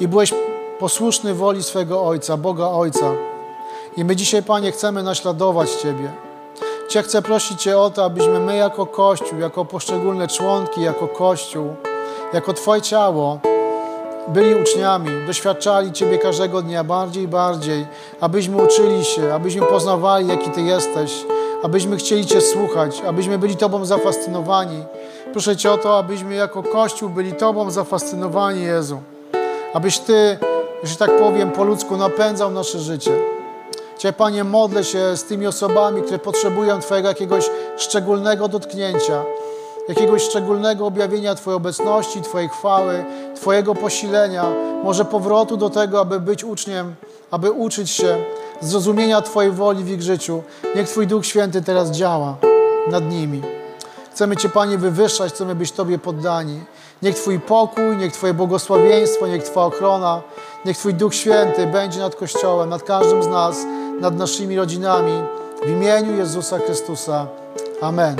I 0.00 0.08
byłeś 0.08 0.34
posłuszny 0.78 1.34
woli 1.34 1.62
swego 1.62 2.06
Ojca, 2.06 2.36
Boga 2.36 2.68
Ojca. 2.68 3.12
I 3.96 4.04
my 4.04 4.16
dzisiaj, 4.16 4.42
Panie, 4.42 4.72
chcemy 4.72 5.02
naśladować 5.02 5.70
Ciebie. 5.70 6.27
Cię 6.88 7.02
chcę 7.02 7.22
prosić 7.22 7.62
Cię 7.62 7.78
o 7.78 7.90
to, 7.90 8.04
abyśmy 8.04 8.40
my 8.40 8.56
jako 8.56 8.86
Kościół, 8.86 9.38
jako 9.38 9.64
poszczególne 9.64 10.28
członki, 10.28 10.82
jako 10.82 11.08
Kościół, 11.08 11.74
jako 12.32 12.52
Twoje 12.52 12.82
ciało, 12.82 13.40
byli 14.28 14.54
uczniami, 14.54 15.08
doświadczali 15.26 15.92
Ciebie 15.92 16.18
każdego 16.18 16.62
dnia 16.62 16.84
bardziej 16.84 17.24
i 17.24 17.28
bardziej, 17.28 17.86
abyśmy 18.20 18.62
uczyli 18.62 19.04
się, 19.04 19.34
abyśmy 19.34 19.66
poznawali, 19.66 20.28
jaki 20.28 20.50
Ty 20.50 20.62
jesteś, 20.62 21.24
abyśmy 21.62 21.96
chcieli 21.96 22.26
Cię 22.26 22.40
słuchać, 22.40 23.02
abyśmy 23.08 23.38
byli 23.38 23.56
Tobą 23.56 23.84
zafascynowani. 23.84 24.84
Proszę 25.32 25.56
Cię 25.56 25.72
o 25.72 25.78
to, 25.78 25.98
abyśmy 25.98 26.34
jako 26.34 26.62
Kościół 26.62 27.08
byli 27.08 27.32
Tobą 27.32 27.70
zafascynowani, 27.70 28.62
Jezu. 28.62 29.00
Abyś 29.74 29.98
Ty, 29.98 30.38
że 30.82 30.96
tak 30.96 31.18
powiem 31.18 31.50
po 31.50 31.64
ludzku, 31.64 31.96
napędzał 31.96 32.50
nasze 32.50 32.78
życie. 32.78 33.37
Cię, 33.98 34.12
Panie, 34.12 34.44
modlę 34.44 34.84
się 34.84 35.16
z 35.16 35.24
tymi 35.24 35.46
osobami, 35.46 36.02
które 36.02 36.18
potrzebują 36.18 36.80
Twojego 36.80 37.08
jakiegoś 37.08 37.50
szczególnego 37.76 38.48
dotknięcia, 38.48 39.22
jakiegoś 39.88 40.22
szczególnego 40.22 40.86
objawienia 40.86 41.34
Twojej 41.34 41.56
obecności, 41.56 42.22
Twojej 42.22 42.48
chwały, 42.48 43.04
Twojego 43.36 43.74
posilenia, 43.74 44.44
może 44.84 45.04
powrotu 45.04 45.56
do 45.56 45.70
tego, 45.70 46.00
aby 46.00 46.20
być 46.20 46.44
uczniem, 46.44 46.94
aby 47.30 47.50
uczyć 47.50 47.90
się 47.90 48.16
zrozumienia 48.60 49.22
Twojej 49.22 49.52
woli 49.52 49.84
w 49.84 49.88
ich 49.88 50.02
życiu. 50.02 50.42
Niech 50.76 50.88
Twój 50.88 51.06
Duch 51.06 51.26
Święty 51.26 51.62
teraz 51.62 51.90
działa 51.90 52.36
nad 52.90 53.10
nimi. 53.10 53.42
Chcemy 54.12 54.36
Cię, 54.36 54.48
Panie, 54.48 54.78
wywyższać, 54.78 55.32
chcemy 55.32 55.54
być 55.54 55.72
Tobie 55.72 55.98
poddani. 55.98 56.60
Niech 57.02 57.14
Twój 57.14 57.40
pokój, 57.40 57.96
niech 57.96 58.12
Twoje 58.12 58.34
błogosławieństwo, 58.34 59.26
niech 59.26 59.42
Twoja 59.42 59.66
ochrona, 59.66 60.22
niech 60.64 60.78
Twój 60.78 60.94
Duch 60.94 61.14
Święty 61.14 61.66
będzie 61.66 62.00
nad 62.00 62.16
Kościołem, 62.16 62.68
nad 62.68 62.82
każdym 62.82 63.22
z 63.22 63.26
nas, 63.26 63.56
nad 64.00 64.18
naszymi 64.18 64.56
rodzinami. 64.56 65.22
W 65.66 65.70
imieniu 65.70 66.16
Jezusa 66.16 66.58
Chrystusa. 66.58 67.26
Amen. 67.80 68.16